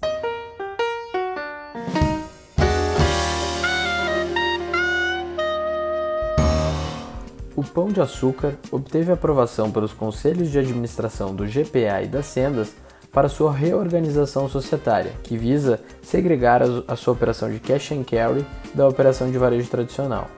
O 7.54 7.62
Pão 7.62 7.88
de 7.88 8.00
Açúcar 8.00 8.58
obteve 8.70 9.12
aprovação 9.12 9.70
pelos 9.70 9.92
conselhos 9.92 10.50
de 10.50 10.58
administração 10.58 11.34
do 11.34 11.46
GPA 11.46 12.02
e 12.02 12.08
das 12.08 12.26
Sendas 12.26 12.74
para 13.12 13.28
sua 13.28 13.52
reorganização 13.52 14.48
societária, 14.48 15.12
que 15.22 15.36
visa 15.36 15.78
segregar 16.00 16.62
a 16.88 16.96
sua 16.96 17.12
operação 17.12 17.50
de 17.50 17.60
cash 17.60 17.92
and 17.92 18.04
carry 18.04 18.46
da 18.74 18.88
operação 18.88 19.30
de 19.30 19.36
varejo 19.36 19.68
tradicional. 19.68 20.30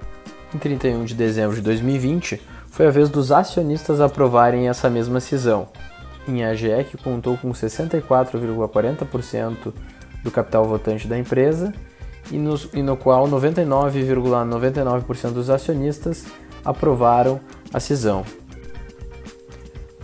Em 0.52 0.58
31 0.58 1.04
de 1.04 1.14
dezembro 1.14 1.54
de 1.54 1.62
2020, 1.62 2.42
foi 2.66 2.88
a 2.88 2.90
vez 2.90 3.08
dos 3.08 3.30
acionistas 3.30 4.00
aprovarem 4.00 4.68
essa 4.68 4.90
mesma 4.90 5.20
cisão. 5.20 5.68
Em 6.26 6.44
AGE, 6.44 6.82
que 6.90 6.96
contou 6.96 7.36
com 7.36 7.52
64,40% 7.52 9.72
do 10.24 10.30
capital 10.30 10.64
votante 10.64 11.06
da 11.06 11.18
empresa, 11.18 11.72
e 12.30 12.38
no, 12.38 12.58
e 12.72 12.82
no 12.82 12.96
qual 12.96 13.28
99,99% 13.28 15.04
,99 15.04 15.32
dos 15.32 15.50
acionistas 15.50 16.24
aprovaram 16.64 17.38
a 17.72 17.78
cisão. 17.78 18.24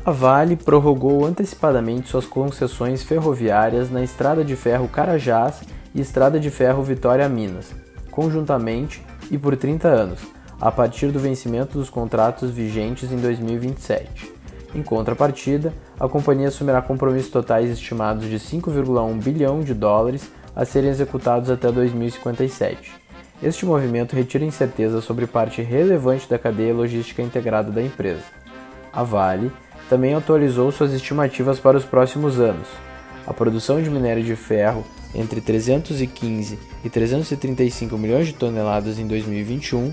A 0.03 0.13
Vale 0.13 0.57
prorrogou 0.57 1.27
antecipadamente 1.27 2.09
suas 2.09 2.25
concessões 2.25 3.03
ferroviárias 3.03 3.91
na 3.91 4.03
Estrada 4.03 4.43
de 4.43 4.57
Ferro 4.57 4.89
Carajás 4.89 5.61
e 5.95 6.01
Estrada 6.01 6.41
de 6.41 6.51
Ferro 6.51 6.83
Vitória 6.83 7.29
Minas, 7.29 7.71
conjuntamente 8.11 9.05
e 9.31 9.37
por 9.37 9.55
30 9.59 9.89
anos, 9.89 10.21
a 10.59 10.73
partir 10.73 11.09
do 11.09 11.21
vencimento 11.21 11.77
dos 11.77 11.91
contratos 11.91 12.51
vigentes 12.51 13.13
em 13.13 13.19
2027. 13.19 14.33
Em 14.75 14.83
contrapartida, 14.83 15.75
a 15.99 16.09
companhia 16.09 16.49
assumirá 16.49 16.81
compromissos 16.81 17.31
totais 17.31 17.69
estimados 17.71 18.27
de 18.27 18.37
5,1 18.37 19.23
bilhão 19.23 19.61
de 19.61 19.75
dólares 19.75 20.31
a 20.57 20.65
serem 20.65 20.89
executados 20.89 21.51
até 21.51 21.71
2057. 21.71 22.91
Este 23.43 23.67
movimento 23.67 24.17
retira 24.17 24.47
incerteza 24.47 25.03
sobre 25.03 25.27
parte 25.27 25.61
relevante 25.61 26.27
da 26.27 26.39
cadeia 26.39 26.73
logística 26.73 27.21
integrada 27.21 27.71
da 27.71 27.83
empresa. 27.83 28.25
A 28.93 29.03
Vale 29.03 29.53
também 29.91 30.15
atualizou 30.15 30.71
suas 30.71 30.93
estimativas 30.93 31.59
para 31.59 31.77
os 31.77 31.85
próximos 31.85 32.39
anos. 32.39 32.69
A 33.27 33.35
produção 33.35 33.83
de 33.83 33.91
minério 33.91 34.23
de 34.23 34.37
ferro 34.37 34.85
entre 35.13 35.41
315 35.41 36.57
e 36.85 36.89
335 36.89 37.99
milhões 37.99 38.29
de 38.29 38.33
toneladas 38.33 39.01
em 39.01 39.07
2021, 39.09 39.93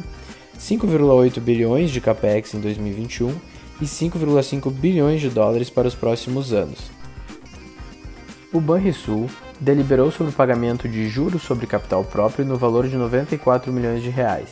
5,8 0.59 1.39
bilhões 1.39 1.89
de 1.89 1.99
capex 1.99 2.53
em 2.53 2.61
2021 2.61 3.33
e 3.81 3.85
5,5 3.85 4.71
bilhões 4.71 5.19
de 5.19 5.29
dólares 5.29 5.71
para 5.71 5.87
os 5.87 5.95
próximos 5.95 6.53
anos. 6.53 6.91
O 8.53 8.61
Banrisul 8.61 9.27
deliberou 9.59 10.11
sobre 10.11 10.31
o 10.31 10.35
pagamento 10.35 10.87
de 10.87 11.09
juros 11.09 11.41
sobre 11.41 11.65
capital 11.65 12.03
próprio 12.03 12.45
no 12.45 12.55
valor 12.55 12.87
de 12.87 12.95
94 12.95 13.73
milhões 13.73 14.03
de 14.03 14.09
reais, 14.09 14.49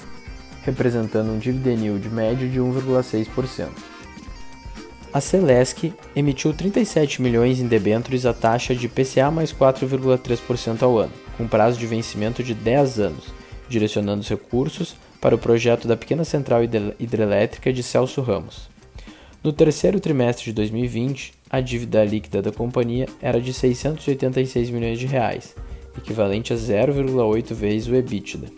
representando 0.64 1.32
um 1.32 1.38
dividend 1.38 1.84
yield 1.84 2.10
médio 2.10 2.50
de 2.50 2.60
1,6%. 2.60 3.95
A 5.16 5.22
Celesc 5.22 5.94
emitiu 6.14 6.54
37 6.54 7.22
milhões 7.22 7.62
em 7.62 7.70
debêntures 7.70 8.26
à 8.26 8.34
taxa 8.34 8.76
de 8.76 8.90
PCA 8.90 9.32
mais 9.32 9.54
4,3% 9.54 10.84
ao 10.84 10.98
ano, 10.98 11.14
com 11.38 11.48
prazo 11.48 11.80
de 11.80 11.88
vencimento 11.88 12.44
de 12.44 12.54
10 12.54 13.00
anos, 13.00 13.24
direcionando 13.70 14.20
os 14.20 14.28
recursos 14.28 14.94
para 15.22 15.34
o 15.34 15.38
projeto 15.38 15.88
da 15.88 15.96
pequena 15.96 16.26
central 16.26 16.60
hidrelétrica 17.00 17.72
de 17.72 17.82
Celso 17.82 18.22
Ramos. 18.22 18.70
No 19.42 19.54
terceiro 19.54 20.02
trimestre 20.02 20.48
de 20.48 20.52
2020, 20.52 21.34
a 21.50 21.62
dívida 21.62 22.04
líquida 22.04 22.42
da 22.42 22.52
companhia 22.52 23.08
era 23.22 23.40
de 23.40 23.54
686 23.54 24.70
milhões 24.70 25.00
de 25.00 25.06
reais, 25.06 25.56
equivalente 25.98 26.52
a 26.52 26.58
0,8 26.58 27.54
vezes 27.54 27.88
o 27.88 27.96
EBITDA. 27.96 28.52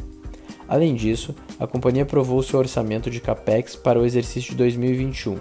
Além 0.68 0.96
disso, 0.96 1.36
a 1.60 1.68
companhia 1.68 2.02
aprovou 2.02 2.42
seu 2.42 2.58
orçamento 2.58 3.12
de 3.12 3.22
capex 3.22 3.76
para 3.76 4.00
o 4.00 4.06
exercício 4.08 4.50
de 4.50 4.58
2021, 4.58 5.38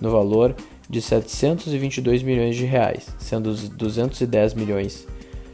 no 0.00 0.10
valor 0.10 0.54
de 0.88 1.00
722 1.00 2.22
milhões 2.22 2.56
de 2.56 2.64
reais, 2.64 3.08
sendo 3.18 3.52
210 3.52 4.54
milhões 4.54 5.06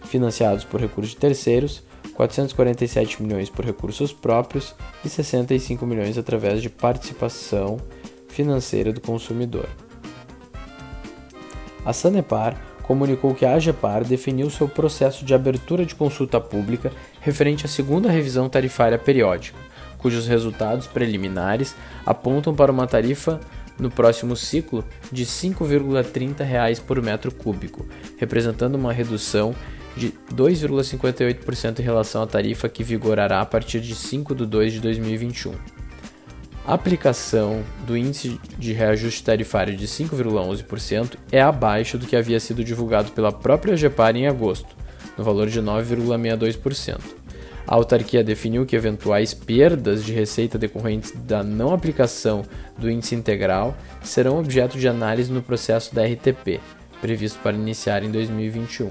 financiados 0.04 0.64
por 0.64 0.80
recursos 0.80 1.14
de 1.14 1.20
terceiros, 1.20 1.82
447 2.14 3.22
milhões 3.22 3.48
por 3.48 3.64
recursos 3.64 4.12
próprios 4.12 4.74
e 5.04 5.08
65 5.08 5.86
milhões 5.86 6.18
através 6.18 6.60
de 6.60 6.68
participação 6.68 7.78
financeira 8.28 8.92
do 8.92 9.00
consumidor. 9.00 9.68
A 11.84 11.92
Sanepar 11.92 12.60
comunicou 12.82 13.34
que 13.34 13.46
a 13.46 13.54
AGEPAR 13.54 14.04
definiu 14.04 14.50
seu 14.50 14.68
processo 14.68 15.24
de 15.24 15.34
abertura 15.34 15.86
de 15.86 15.94
consulta 15.94 16.40
pública 16.40 16.92
referente 17.20 17.64
à 17.64 17.68
segunda 17.68 18.10
revisão 18.10 18.48
tarifária 18.48 18.98
periódica, 18.98 19.58
cujos 19.98 20.26
resultados 20.26 20.86
preliminares 20.86 21.74
apontam 22.04 22.54
para 22.54 22.72
uma 22.72 22.86
tarifa 22.86 23.40
no 23.78 23.90
próximo 23.90 24.36
ciclo 24.36 24.84
de 25.10 25.22
R$ 25.22 25.28
5,30 25.28 26.80
por 26.80 27.00
metro 27.02 27.32
cúbico, 27.32 27.86
representando 28.16 28.74
uma 28.74 28.92
redução 28.92 29.54
de 29.96 30.12
2,58% 30.34 31.80
em 31.80 31.82
relação 31.82 32.22
à 32.22 32.26
tarifa 32.26 32.68
que 32.68 32.82
vigorará 32.82 33.40
a 33.40 33.46
partir 33.46 33.80
de 33.80 33.94
5 33.94 34.34
de 34.34 34.46
2 34.46 34.74
de 34.74 34.80
2021. 34.80 35.54
A 36.64 36.74
aplicação 36.74 37.64
do 37.86 37.96
índice 37.96 38.40
de 38.56 38.72
reajuste 38.72 39.24
tarifário 39.24 39.76
de 39.76 39.86
5,11% 39.86 41.16
é 41.32 41.42
abaixo 41.42 41.98
do 41.98 42.06
que 42.06 42.14
havia 42.14 42.38
sido 42.38 42.62
divulgado 42.62 43.10
pela 43.10 43.32
própria 43.32 43.76
GEPAR 43.76 44.16
em 44.16 44.28
agosto, 44.28 44.76
no 45.18 45.24
valor 45.24 45.48
de 45.48 45.60
9,62%. 45.60 47.21
A 47.66 47.74
autarquia 47.74 48.24
definiu 48.24 48.66
que 48.66 48.76
eventuais 48.76 49.32
perdas 49.32 50.04
de 50.04 50.12
receita 50.12 50.58
decorrentes 50.58 51.12
da 51.12 51.42
não 51.42 51.72
aplicação 51.72 52.42
do 52.76 52.90
índice 52.90 53.14
integral 53.14 53.76
serão 54.02 54.38
objeto 54.38 54.78
de 54.78 54.88
análise 54.88 55.32
no 55.32 55.42
processo 55.42 55.94
da 55.94 56.04
RTP, 56.04 56.60
previsto 57.00 57.38
para 57.40 57.56
iniciar 57.56 58.02
em 58.02 58.10
2021. 58.10 58.90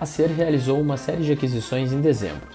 A 0.00 0.06
SER 0.06 0.32
realizou 0.34 0.80
uma 0.80 0.96
série 0.96 1.22
de 1.22 1.32
aquisições 1.32 1.92
em 1.92 2.00
dezembro. 2.00 2.46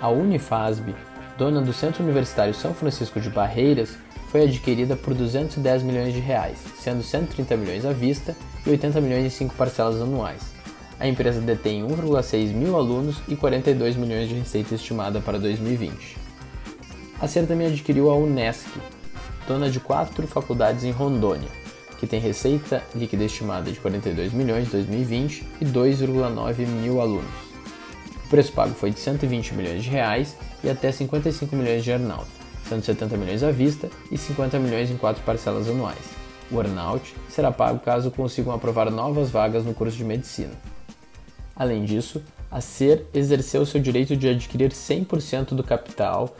A 0.00 0.08
Unifasb 0.08 0.94
dona 1.36 1.60
do 1.60 1.72
Centro 1.72 2.02
Universitário 2.02 2.54
São 2.54 2.74
Francisco 2.74 3.20
de 3.20 3.30
Barreiras, 3.30 3.96
foi 4.30 4.42
adquirida 4.42 4.96
por 4.96 5.14
210 5.14 5.82
milhões 5.82 6.12
de 6.12 6.20
reais, 6.20 6.58
sendo 6.78 7.02
130 7.02 7.56
milhões 7.56 7.84
à 7.84 7.92
vista 7.92 8.36
e 8.66 8.70
80 8.70 9.00
milhões 9.00 9.24
em 9.24 9.30
cinco 9.30 9.54
parcelas 9.54 10.00
anuais. 10.00 10.53
A 10.98 11.08
empresa 11.08 11.40
detém 11.40 11.82
1,6 11.82 12.52
mil 12.52 12.76
alunos 12.76 13.16
e 13.26 13.34
42 13.34 13.96
milhões 13.96 14.28
de 14.28 14.36
receita 14.36 14.74
estimada 14.74 15.20
para 15.20 15.38
2020. 15.38 16.16
A 17.20 17.26
SER 17.26 17.46
também 17.46 17.66
adquiriu 17.66 18.10
a 18.10 18.16
Unesc, 18.16 18.68
dona 19.46 19.68
de 19.68 19.80
quatro 19.80 20.26
faculdades 20.26 20.84
em 20.84 20.92
Rondônia, 20.92 21.48
que 21.98 22.06
tem 22.06 22.20
receita 22.20 22.82
líquida 22.94 23.24
estimada 23.24 23.72
de 23.72 23.80
42 23.80 24.32
milhões 24.32 24.68
em 24.68 24.70
2020 24.70 25.46
e 25.60 25.64
2,9 25.64 26.66
mil 26.66 27.00
alunos. 27.00 27.44
O 28.26 28.28
preço 28.28 28.52
pago 28.52 28.74
foi 28.74 28.90
de 28.90 29.00
120 29.00 29.54
milhões 29.54 29.84
de 29.84 29.90
reais 29.90 30.36
e 30.62 30.70
até 30.70 30.90
55 30.92 31.54
milhões 31.56 31.82
de 31.82 31.90
earnout, 31.90 32.26
sendo 32.68 32.84
70 32.84 33.16
milhões 33.16 33.42
à 33.42 33.50
vista 33.50 33.90
e 34.10 34.16
50 34.16 34.58
milhões 34.58 34.90
em 34.90 34.96
quatro 34.96 35.22
parcelas 35.24 35.68
anuais. 35.68 35.98
O 36.50 36.56
earnout 36.60 37.14
será 37.28 37.50
pago 37.50 37.80
caso 37.80 38.10
consigam 38.10 38.52
aprovar 38.52 38.90
novas 38.90 39.30
vagas 39.30 39.64
no 39.64 39.74
curso 39.74 39.96
de 39.96 40.04
medicina. 40.04 40.52
Além 41.56 41.84
disso, 41.84 42.22
a 42.50 42.60
SER 42.60 43.04
exerceu 43.12 43.64
seu 43.64 43.80
direito 43.80 44.16
de 44.16 44.28
adquirir 44.28 44.70
100% 44.70 45.54
do 45.54 45.62
capital 45.62 46.36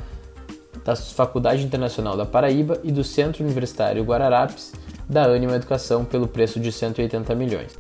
da 0.85 0.94
Faculdade 0.96 1.64
Internacional 1.64 2.16
da 2.16 2.27
Paraíba 2.27 2.81
e 2.83 2.92
do 2.92 3.03
Centro 3.03 3.42
Universitário 3.42 4.05
Guararapes 4.05 4.72
da 5.09 5.24
Anima 5.24 5.57
Educação 5.57 6.05
pelo 6.05 6.29
preço 6.29 6.61
de 6.61 6.70
180 6.70 7.35
milhões. 7.35 7.79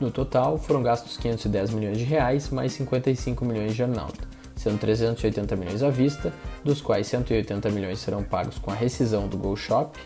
No 0.00 0.10
total, 0.10 0.58
foram 0.58 0.82
gastos 0.82 1.16
510 1.16 1.70
milhões 1.70 1.98
de 1.98 2.04
reais 2.04 2.50
mais 2.50 2.72
55 2.72 3.44
milhões 3.44 3.74
de 3.74 3.82
earnout 3.82 4.34
sendo 4.64 4.78
380 4.78 5.56
milhões 5.56 5.82
à 5.82 5.90
vista, 5.90 6.32
dos 6.64 6.80
quais 6.80 7.06
180 7.08 7.68
milhões 7.68 7.98
serão 7.98 8.22
pagos 8.22 8.58
com 8.58 8.70
a 8.70 8.74
rescisão 8.74 9.28
do 9.28 9.36
Go 9.36 9.54
Shop 9.54 9.98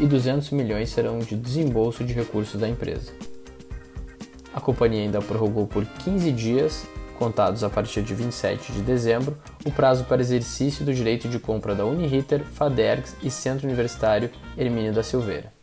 e 0.00 0.06
200 0.06 0.50
milhões 0.52 0.88
serão 0.88 1.18
de 1.18 1.36
desembolso 1.36 2.02
de 2.02 2.14
recursos 2.14 2.58
da 2.58 2.66
empresa. 2.66 3.12
A 4.56 4.60
companhia 4.60 5.02
ainda 5.02 5.20
prorrogou 5.20 5.66
por 5.66 5.84
15 5.84 6.32
dias, 6.32 6.86
contados 7.18 7.62
a 7.62 7.70
partir 7.70 8.02
de 8.02 8.14
27 8.14 8.72
de 8.72 8.80
dezembro, 8.80 9.36
o 9.64 9.70
prazo 9.70 10.04
para 10.04 10.20
exercício 10.20 10.84
do 10.84 10.92
direito 10.92 11.28
de 11.28 11.38
compra 11.38 11.74
da 11.74 11.84
Uniriter, 11.84 12.42
Fadergs 12.42 13.14
e 13.22 13.30
Centro 13.30 13.66
Universitário 13.66 14.30
Hermínio 14.56 14.92
da 14.92 15.02
Silveira. 15.02 15.54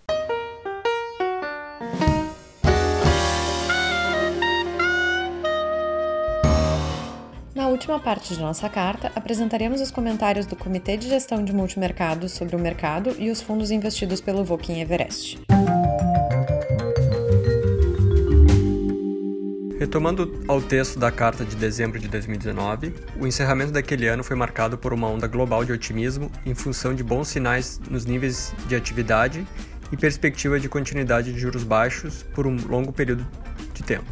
última 7.73 7.99
parte 7.99 8.33
de 8.33 8.39
nossa 8.39 8.69
carta, 8.69 9.11
apresentaremos 9.15 9.81
os 9.81 9.91
comentários 9.91 10.45
do 10.45 10.55
Comitê 10.55 10.95
de 10.95 11.09
Gestão 11.09 11.43
de 11.43 11.51
Multimercados 11.51 12.31
sobre 12.31 12.55
o 12.55 12.59
mercado 12.59 13.15
e 13.19 13.29
os 13.29 13.41
fundos 13.41 13.71
investidos 13.71 14.21
pelo 14.21 14.43
Voking 14.43 14.79
Everest. 14.79 15.41
Retomando 19.93 20.41
ao 20.47 20.59
texto 20.59 20.97
da 20.97 21.11
carta 21.11 21.45
de 21.45 21.55
dezembro 21.55 21.99
de 21.99 22.07
2019, 22.07 22.95
o 23.19 23.27
encerramento 23.27 23.71
daquele 23.71 24.07
ano 24.07 24.23
foi 24.23 24.35
marcado 24.35 24.75
por 24.75 24.91
uma 24.91 25.07
onda 25.07 25.27
global 25.27 25.63
de 25.63 25.71
otimismo 25.71 26.31
em 26.43 26.55
função 26.55 26.95
de 26.95 27.03
bons 27.03 27.27
sinais 27.27 27.79
nos 27.91 28.03
níveis 28.03 28.55
de 28.65 28.75
atividade 28.75 29.45
e 29.91 29.95
perspectiva 29.95 30.59
de 30.59 30.67
continuidade 30.67 31.31
de 31.31 31.39
juros 31.39 31.63
baixos 31.63 32.23
por 32.33 32.47
um 32.47 32.57
longo 32.67 32.91
período 32.91 33.23
de 33.71 33.83
tempo. 33.83 34.11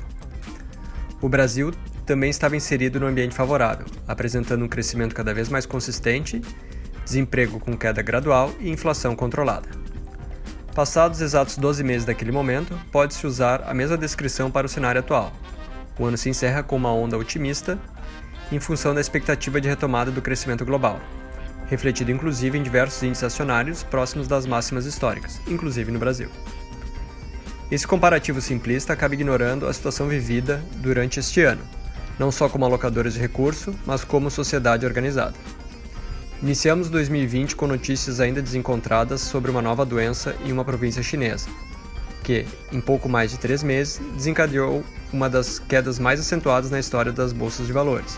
O 1.19 1.27
Brasil 1.27 1.71
também 2.05 2.29
estava 2.29 2.55
inserido 2.55 2.99
no 2.99 3.07
ambiente 3.07 3.33
favorável, 3.33 3.87
apresentando 4.07 4.63
um 4.63 4.67
crescimento 4.67 5.15
cada 5.15 5.33
vez 5.33 5.49
mais 5.49 5.65
consistente, 5.65 6.43
desemprego 7.03 7.59
com 7.59 7.75
queda 7.75 8.03
gradual 8.03 8.53
e 8.59 8.69
inflação 8.69 9.15
controlada. 9.15 9.67
Passados 10.75 11.21
exatos 11.21 11.57
12 11.57 11.83
meses 11.83 12.05
daquele 12.05 12.31
momento, 12.31 12.79
pode-se 12.91 13.25
usar 13.25 13.63
a 13.65 13.73
mesma 13.73 13.97
descrição 13.97 14.51
para 14.51 14.67
o 14.67 14.69
cenário 14.69 14.99
atual. 14.99 15.33
O 15.99 16.06
ano 16.06 16.17
se 16.17 16.30
encerra 16.30 16.63
com 16.63 16.75
uma 16.75 16.93
onda 16.93 17.17
otimista 17.17 17.77
em 18.51 18.60
função 18.60 18.93
da 18.93 19.01
expectativa 19.01 19.62
de 19.62 19.67
retomada 19.67 20.12
do 20.12 20.21
crescimento 20.21 20.65
global, 20.65 20.99
refletido 21.67 22.12
inclusive 22.12 22.58
em 22.58 22.63
diversos 22.63 23.01
índices 23.01 23.23
acionários 23.23 23.84
próximos 23.84 24.27
das 24.27 24.45
máximas 24.45 24.86
históricas, 24.86 25.41
inclusive 25.47 25.91
no 25.91 25.99
Brasil. 25.99 26.30
Esse 27.71 27.88
comparativo 27.88 28.41
simplista 28.41 28.91
acaba 28.91 29.13
ignorando 29.13 29.65
a 29.65 29.73
situação 29.73 30.08
vivida 30.08 30.62
durante 30.77 31.19
este 31.19 31.41
ano, 31.41 31.62
não 32.19 32.30
só 32.30 32.49
como 32.49 32.65
alocadores 32.65 33.13
de 33.13 33.19
recurso, 33.19 33.73
mas 33.86 34.04
como 34.04 34.30
sociedade 34.30 34.86
organizada. 34.86 35.34
Iniciamos 36.41 36.89
2020 36.89 37.56
com 37.56 37.67
notícias 37.67 38.19
ainda 38.19 38.41
desencontradas 38.41 39.21
sobre 39.21 39.49
uma 39.49 39.62
nova 39.62 39.86
doença 39.86 40.36
em 40.43 40.51
uma 40.51 40.65
província 40.65 41.01
chinesa, 41.01 41.47
que, 42.23 42.45
em 42.71 42.82
pouco 42.82 43.08
mais 43.08 43.32
de 43.32 43.39
três 43.39 43.63
meses, 43.63 44.01
desencadeou 44.15 44.84
uma 45.13 45.30
das 45.30 45.60
quedas 45.60 46.00
mais 46.00 46.19
acentuadas 46.19 46.71
na 46.71 46.80
história 46.80 47.12
das 47.12 47.34
bolsas 47.34 47.67
de 47.67 47.74
valores, 47.74 48.17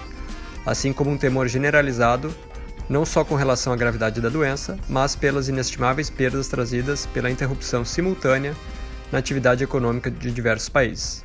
assim 0.66 0.94
como 0.94 1.12
um 1.12 1.18
temor 1.18 1.48
generalizado 1.48 2.34
não 2.90 3.06
só 3.06 3.24
com 3.24 3.36
relação 3.36 3.72
à 3.72 3.76
gravidade 3.76 4.20
da 4.20 4.30
doença, 4.30 4.78
mas 4.90 5.16
pelas 5.16 5.48
inestimáveis 5.48 6.10
perdas 6.10 6.48
trazidas 6.48 7.06
pela 7.08 7.32
interrupção 7.32 7.86
simultânea 7.86 8.54
na 9.12 9.20
atividade 9.20 9.64
econômica 9.64 10.12
de 10.12 10.32
diversos 10.32 10.70
países. 10.70 11.24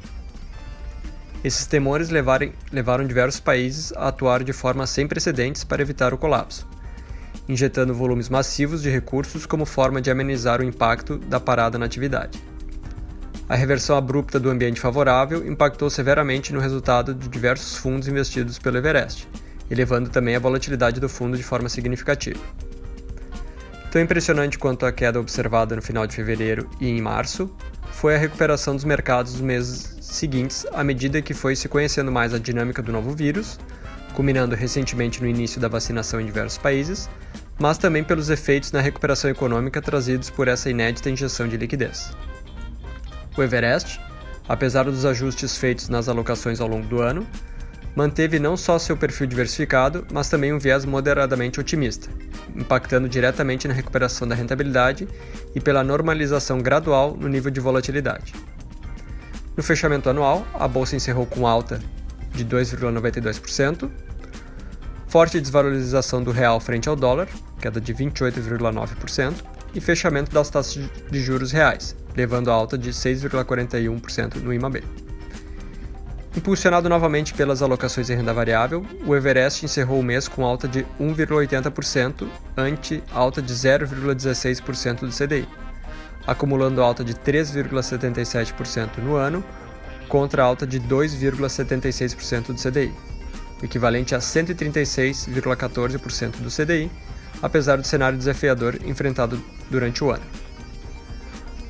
Esses 1.43 1.67
temores 1.67 2.11
levaram, 2.11 2.53
levaram 2.73 3.07
diversos 3.07 3.41
países 3.41 3.93
a 3.93 4.09
atuar 4.09 4.43
de 4.43 4.53
forma 4.53 4.87
sem 4.87 5.07
precedentes 5.07 5.65
para 5.65 5.83
evitar 5.83 6.13
o 6.13 6.19
colapso, 6.19 6.67
injetando 7.49 7.95
volumes 7.95 8.29
massivos 8.29 8.83
de 8.83 8.91
recursos 8.91 9.47
como 9.47 9.65
forma 9.65 10.01
de 10.01 10.11
amenizar 10.11 10.61
o 10.61 10.65
impacto 10.65 11.17
da 11.17 11.39
parada 11.39 11.79
na 11.79 11.87
atividade. 11.87 12.43
A 13.49 13.57
reversão 13.57 13.97
abrupta 13.97 14.39
do 14.39 14.51
ambiente 14.51 14.79
favorável 14.79 15.47
impactou 15.47 15.89
severamente 15.89 16.53
no 16.53 16.61
resultado 16.61 17.15
de 17.15 17.29
diversos 17.29 17.79
fundos 17.79 18.07
investidos 18.07 18.59
pelo 18.59 18.77
Everest, 18.77 19.27
elevando 19.71 20.11
também 20.11 20.37
a 20.37 20.39
volatilidade 20.39 21.01
do 21.01 21.09
fundo 21.09 21.35
de 21.35 21.43
forma 21.43 21.71
significativa. 21.71 22.39
Tão 23.91 24.03
impressionante 24.03 24.59
quanto 24.59 24.85
a 24.85 24.93
queda 24.93 25.19
observada 25.19 25.75
no 25.75 25.81
final 25.81 26.07
de 26.07 26.15
fevereiro 26.15 26.69
e 26.79 26.91
em 26.91 27.01
março 27.01 27.51
foi 27.91 28.15
a 28.15 28.19
recuperação 28.19 28.77
dos 28.77 28.85
mercados 28.85 29.33
nos 29.33 29.41
meses 29.41 29.97
seguintes 30.03 30.67
à 30.75 30.85
medida 30.85 31.23
que 31.23 31.33
foi 31.33 31.57
se 31.57 31.71
conhecendo 31.71 32.13
mais 32.13 32.35
a 32.35 32.39
dinâmica 32.39 32.83
do 32.83 32.93
novo 32.93 33.13
vírus, 33.17 33.59
culminando 34.13 34.55
recentemente 34.55 35.23
no 35.23 35.27
início 35.27 35.59
da 35.59 35.69
vacinação 35.69 36.21
em 36.21 36.27
diversos 36.27 36.59
países, 36.59 37.09
mas 37.59 37.79
também 37.79 38.05
pelos 38.05 38.29
efeitos 38.29 38.73
na 38.73 38.83
recuperação 38.83 39.31
econômica 39.31 39.81
trazidos 39.81 40.29
por 40.29 40.49
essa 40.49 40.69
inédita 40.69 41.09
injeção 41.09 41.49
de 41.49 41.57
liquidez. 41.57 42.11
O 43.38 43.42
Everest, 43.44 44.01
apesar 44.48 44.83
dos 44.83 45.05
ajustes 45.05 45.57
feitos 45.57 45.88
nas 45.88 46.09
alocações 46.09 46.61
ao 46.61 46.66
longo 46.66 46.88
do 46.88 47.01
ano, 47.01 47.24
manteve 47.94 48.40
não 48.40 48.57
só 48.57 48.81
seu 48.81 48.96
perfil 48.96 49.29
diversificado, 49.29 50.05
mas 50.12 50.29
também 50.29 50.53
um 50.53 50.59
viés 50.59 50.85
moderadamente 50.85 51.61
otimista, 51.61 52.11
impactando 52.57 53.09
diretamente 53.09 53.68
na 53.68 53.74
recuperação 53.74 54.27
da 54.27 54.35
rentabilidade 54.35 55.07
e 55.55 55.61
pela 55.61 55.85
normalização 55.85 56.59
gradual 56.59 57.16
no 57.16 57.29
nível 57.29 57.48
de 57.48 57.61
volatilidade. 57.61 58.35
No 59.57 59.62
fechamento 59.62 60.11
anual, 60.11 60.44
a 60.55 60.66
bolsa 60.66 60.96
encerrou 60.96 61.24
com 61.24 61.46
alta 61.46 61.81
de 62.33 62.44
2,92%, 62.44 63.88
forte 65.07 65.40
desvalorização 65.40 66.24
do 66.24 66.33
real 66.33 66.59
frente 66.59 66.88
ao 66.88 66.96
dólar, 66.96 67.29
queda 67.61 67.81
de 67.81 67.94
28,9%, 67.94 69.35
e 69.74 69.81
fechamento 69.81 70.33
das 70.33 70.51
taxas 70.51 70.90
de 71.09 71.20
juros 71.20 71.53
reais, 71.53 71.94
levando 72.19 72.51
a 72.51 72.55
alta 72.55 72.77
de 72.77 72.91
6,41% 72.91 74.43
no 74.43 74.53
IMAB. 74.53 74.83
Impulsionado 76.37 76.89
novamente 76.89 77.33
pelas 77.33 77.63
alocações 77.63 78.11
em 78.11 78.17
renda 78.17 78.35
variável, 78.35 78.85
o 79.07 79.17
Everest 79.17 79.65
encerrou 79.65 79.99
o 79.99 80.03
mês 80.03 80.29
com 80.29 80.45
alta 80.45 80.69
de 80.69 80.85
1,80% 81.01 82.29
ante 82.57 83.03
alta 83.13 83.41
de 83.41 83.55
0,16% 83.55 85.01
do 85.01 85.11
CDI 85.11 85.49
acumulando 86.29 86.81
alta 86.83 87.03
de 87.03 87.15
3,77% 87.15 88.99
no 88.99 89.17
ano, 89.17 89.43
contra 90.09 90.43
alta 90.43 90.67
de 90.67 90.79
2,76% 90.79 92.49
do 92.49 92.57
CDI, 92.57 92.93
equivalente 93.63 94.15
a 94.15 94.19
136,14% 94.19 96.37
do 96.37 96.51
CDI, 96.51 96.91
apesar 97.41 97.77
do 97.77 97.87
cenário 97.87 98.19
desafiador 98.19 98.79
enfrentado 98.85 99.43
durante 99.71 100.05
o 100.05 100.11
ano. 100.11 100.25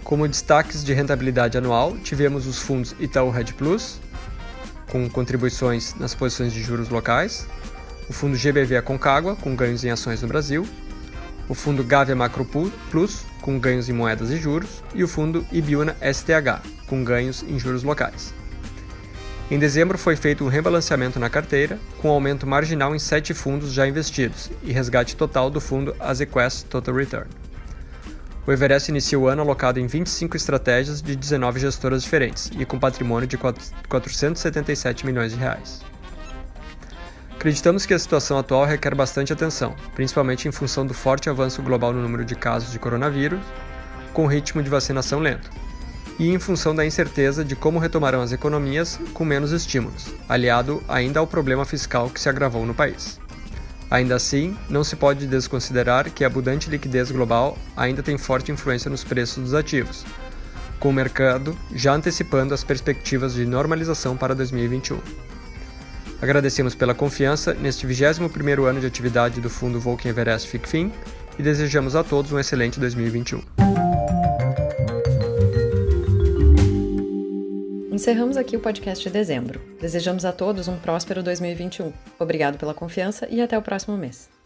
Como 0.09 0.27
destaques 0.27 0.83
de 0.83 0.95
rentabilidade 0.95 1.59
anual, 1.59 1.95
tivemos 1.99 2.47
os 2.47 2.61
fundos 2.61 2.97
Itaú 2.99 3.29
Red 3.29 3.53
Plus, 3.59 4.01
com 4.91 5.07
contribuições 5.07 5.95
nas 5.97 6.15
posições 6.15 6.51
de 6.51 6.63
juros 6.63 6.89
locais, 6.89 7.47
o 8.09 8.13
fundo 8.15 8.35
GBV 8.35 8.79
Aconcagua, 8.79 9.37
com 9.37 9.55
ganhos 9.55 9.85
em 9.85 9.91
ações 9.91 10.23
no 10.23 10.29
Brasil, 10.29 10.67
o 11.47 11.53
fundo 11.53 11.85
Gavia 11.85 12.17
Macro 12.17 12.49
Plus, 12.91 13.27
com 13.43 13.59
ganhos 13.59 13.91
em 13.91 13.93
moedas 13.93 14.31
e 14.31 14.39
juros, 14.39 14.83
e 14.95 15.05
o 15.05 15.09
fundo 15.09 15.47
Ibiuna 15.53 15.95
STH, 16.01 16.67
com 16.87 17.05
ganhos 17.05 17.43
em 17.43 17.59
juros 17.59 17.83
locais. 17.83 18.33
Em 19.51 19.59
dezembro 19.59 19.99
foi 19.99 20.17
feito 20.17 20.43
um 20.43 20.49
rebalanceamento 20.49 21.21
na 21.21 21.29
carteira, 21.29 21.79
com 21.99 22.09
aumento 22.09 22.47
marginal 22.47 22.97
em 22.97 22.99
sete 22.99 23.35
fundos 23.35 23.75
já 23.75 23.87
investidos 23.87 24.51
e 24.63 24.73
resgate 24.73 25.15
total 25.15 25.51
do 25.51 25.61
fundo 25.61 25.95
Azequest 26.01 26.65
Total 26.65 26.95
Return. 26.95 27.48
O 28.49 28.51
Everest 28.51 28.91
inicia 28.91 29.19
o 29.19 29.29
ano 29.29 29.43
alocado 29.43 29.79
em 29.79 29.87
25 29.87 30.35
estratégias 30.35 31.03
de 31.03 31.15
19 31.15 31.61
gestoras 31.61 32.03
diferentes 32.03 32.51
e 32.59 32.65
com 32.65 32.79
patrimônio 32.79 33.29
de 33.29 33.37
477 33.37 35.05
milhões 35.05 35.33
de 35.33 35.39
reais. 35.39 35.83
Acreditamos 37.35 37.85
que 37.85 37.93
a 37.93 37.99
situação 37.99 38.39
atual 38.39 38.65
requer 38.65 38.95
bastante 38.95 39.35
atenção, 39.35 39.77
principalmente 39.95 40.49
em 40.49 40.51
função 40.51 40.87
do 40.87 40.95
forte 40.95 41.29
avanço 41.29 41.61
global 41.61 41.93
no 41.93 42.01
número 42.01 42.25
de 42.25 42.35
casos 42.35 42.73
de 42.73 42.79
coronavírus, 42.79 43.45
com 44.15 44.27
ritmo 44.27 44.63
de 44.63 44.71
vacinação 44.71 45.21
lento, 45.21 45.51
e 46.19 46.31
em 46.31 46.39
função 46.39 46.75
da 46.75 46.87
incerteza 46.87 47.45
de 47.45 47.55
como 47.55 47.79
retomarão 47.79 48.23
as 48.23 48.33
economias 48.33 48.99
com 49.13 49.27
menos 49.27 49.53
estímulos, 49.53 50.07
aliado 50.27 50.83
ainda 50.89 51.21
ao 51.21 51.27
problema 51.27 51.67
fiscal 51.67 52.09
que 52.09 52.19
se 52.19 52.31
agravou 52.31 52.65
no 52.65 52.73
país. 52.73 53.21
Ainda 53.91 54.17
assim, 54.17 54.57
não 54.69 54.85
se 54.85 54.97
pode 54.97 55.27
desconsiderar 55.27 56.11
que 56.11 56.23
a 56.23 56.27
abundante 56.27 56.69
liquidez 56.69 57.11
global 57.11 57.57
ainda 57.77 58.03
tem 58.03 58.19
forte 58.19 58.53
influência 58.53 58.91
nos 58.91 59.03
preços 59.03 59.43
dos 59.43 59.55
ativos, 59.55 60.05
com 60.79 60.91
o 60.91 60.93
mercado 60.93 61.57
já 61.75 61.95
antecipando 61.95 62.53
as 62.53 62.63
perspectivas 62.63 63.35
de 63.35 63.47
normalização 63.47 64.17
para 64.17 64.35
2021. 64.35 64.99
Agradecemos 66.21 66.75
pela 66.75 66.95
confiança 66.95 67.55
neste 67.55 67.87
21º 67.87 68.65
ano 68.65 68.81
de 68.81 68.87
atividade 68.87 69.41
do 69.41 69.49
Fundo 69.49 69.81
Volkswagen 69.81 70.11
Everest 70.11 70.49
FICFIN 70.49 70.93
e 71.39 71.43
desejamos 71.43 71.95
a 71.95 72.03
todos 72.03 72.33
um 72.33 72.39
excelente 72.39 72.81
2021. 72.81 73.41
Encerramos 77.99 78.37
aqui 78.37 78.57
o 78.57 78.61
podcast 78.61 79.03
de 79.03 79.13
dezembro. 79.13 79.61
Desejamos 79.81 80.25
a 80.25 80.31
todos 80.31 80.69
um 80.69 80.79
próspero 80.79 81.21
2021. 81.21 81.93
Obrigado 82.17 82.57
pela 82.57 82.73
confiança 82.73 83.27
e 83.29 83.43
até 83.43 83.59
o 83.59 83.63
próximo 83.63 83.97
mês. 83.97 84.38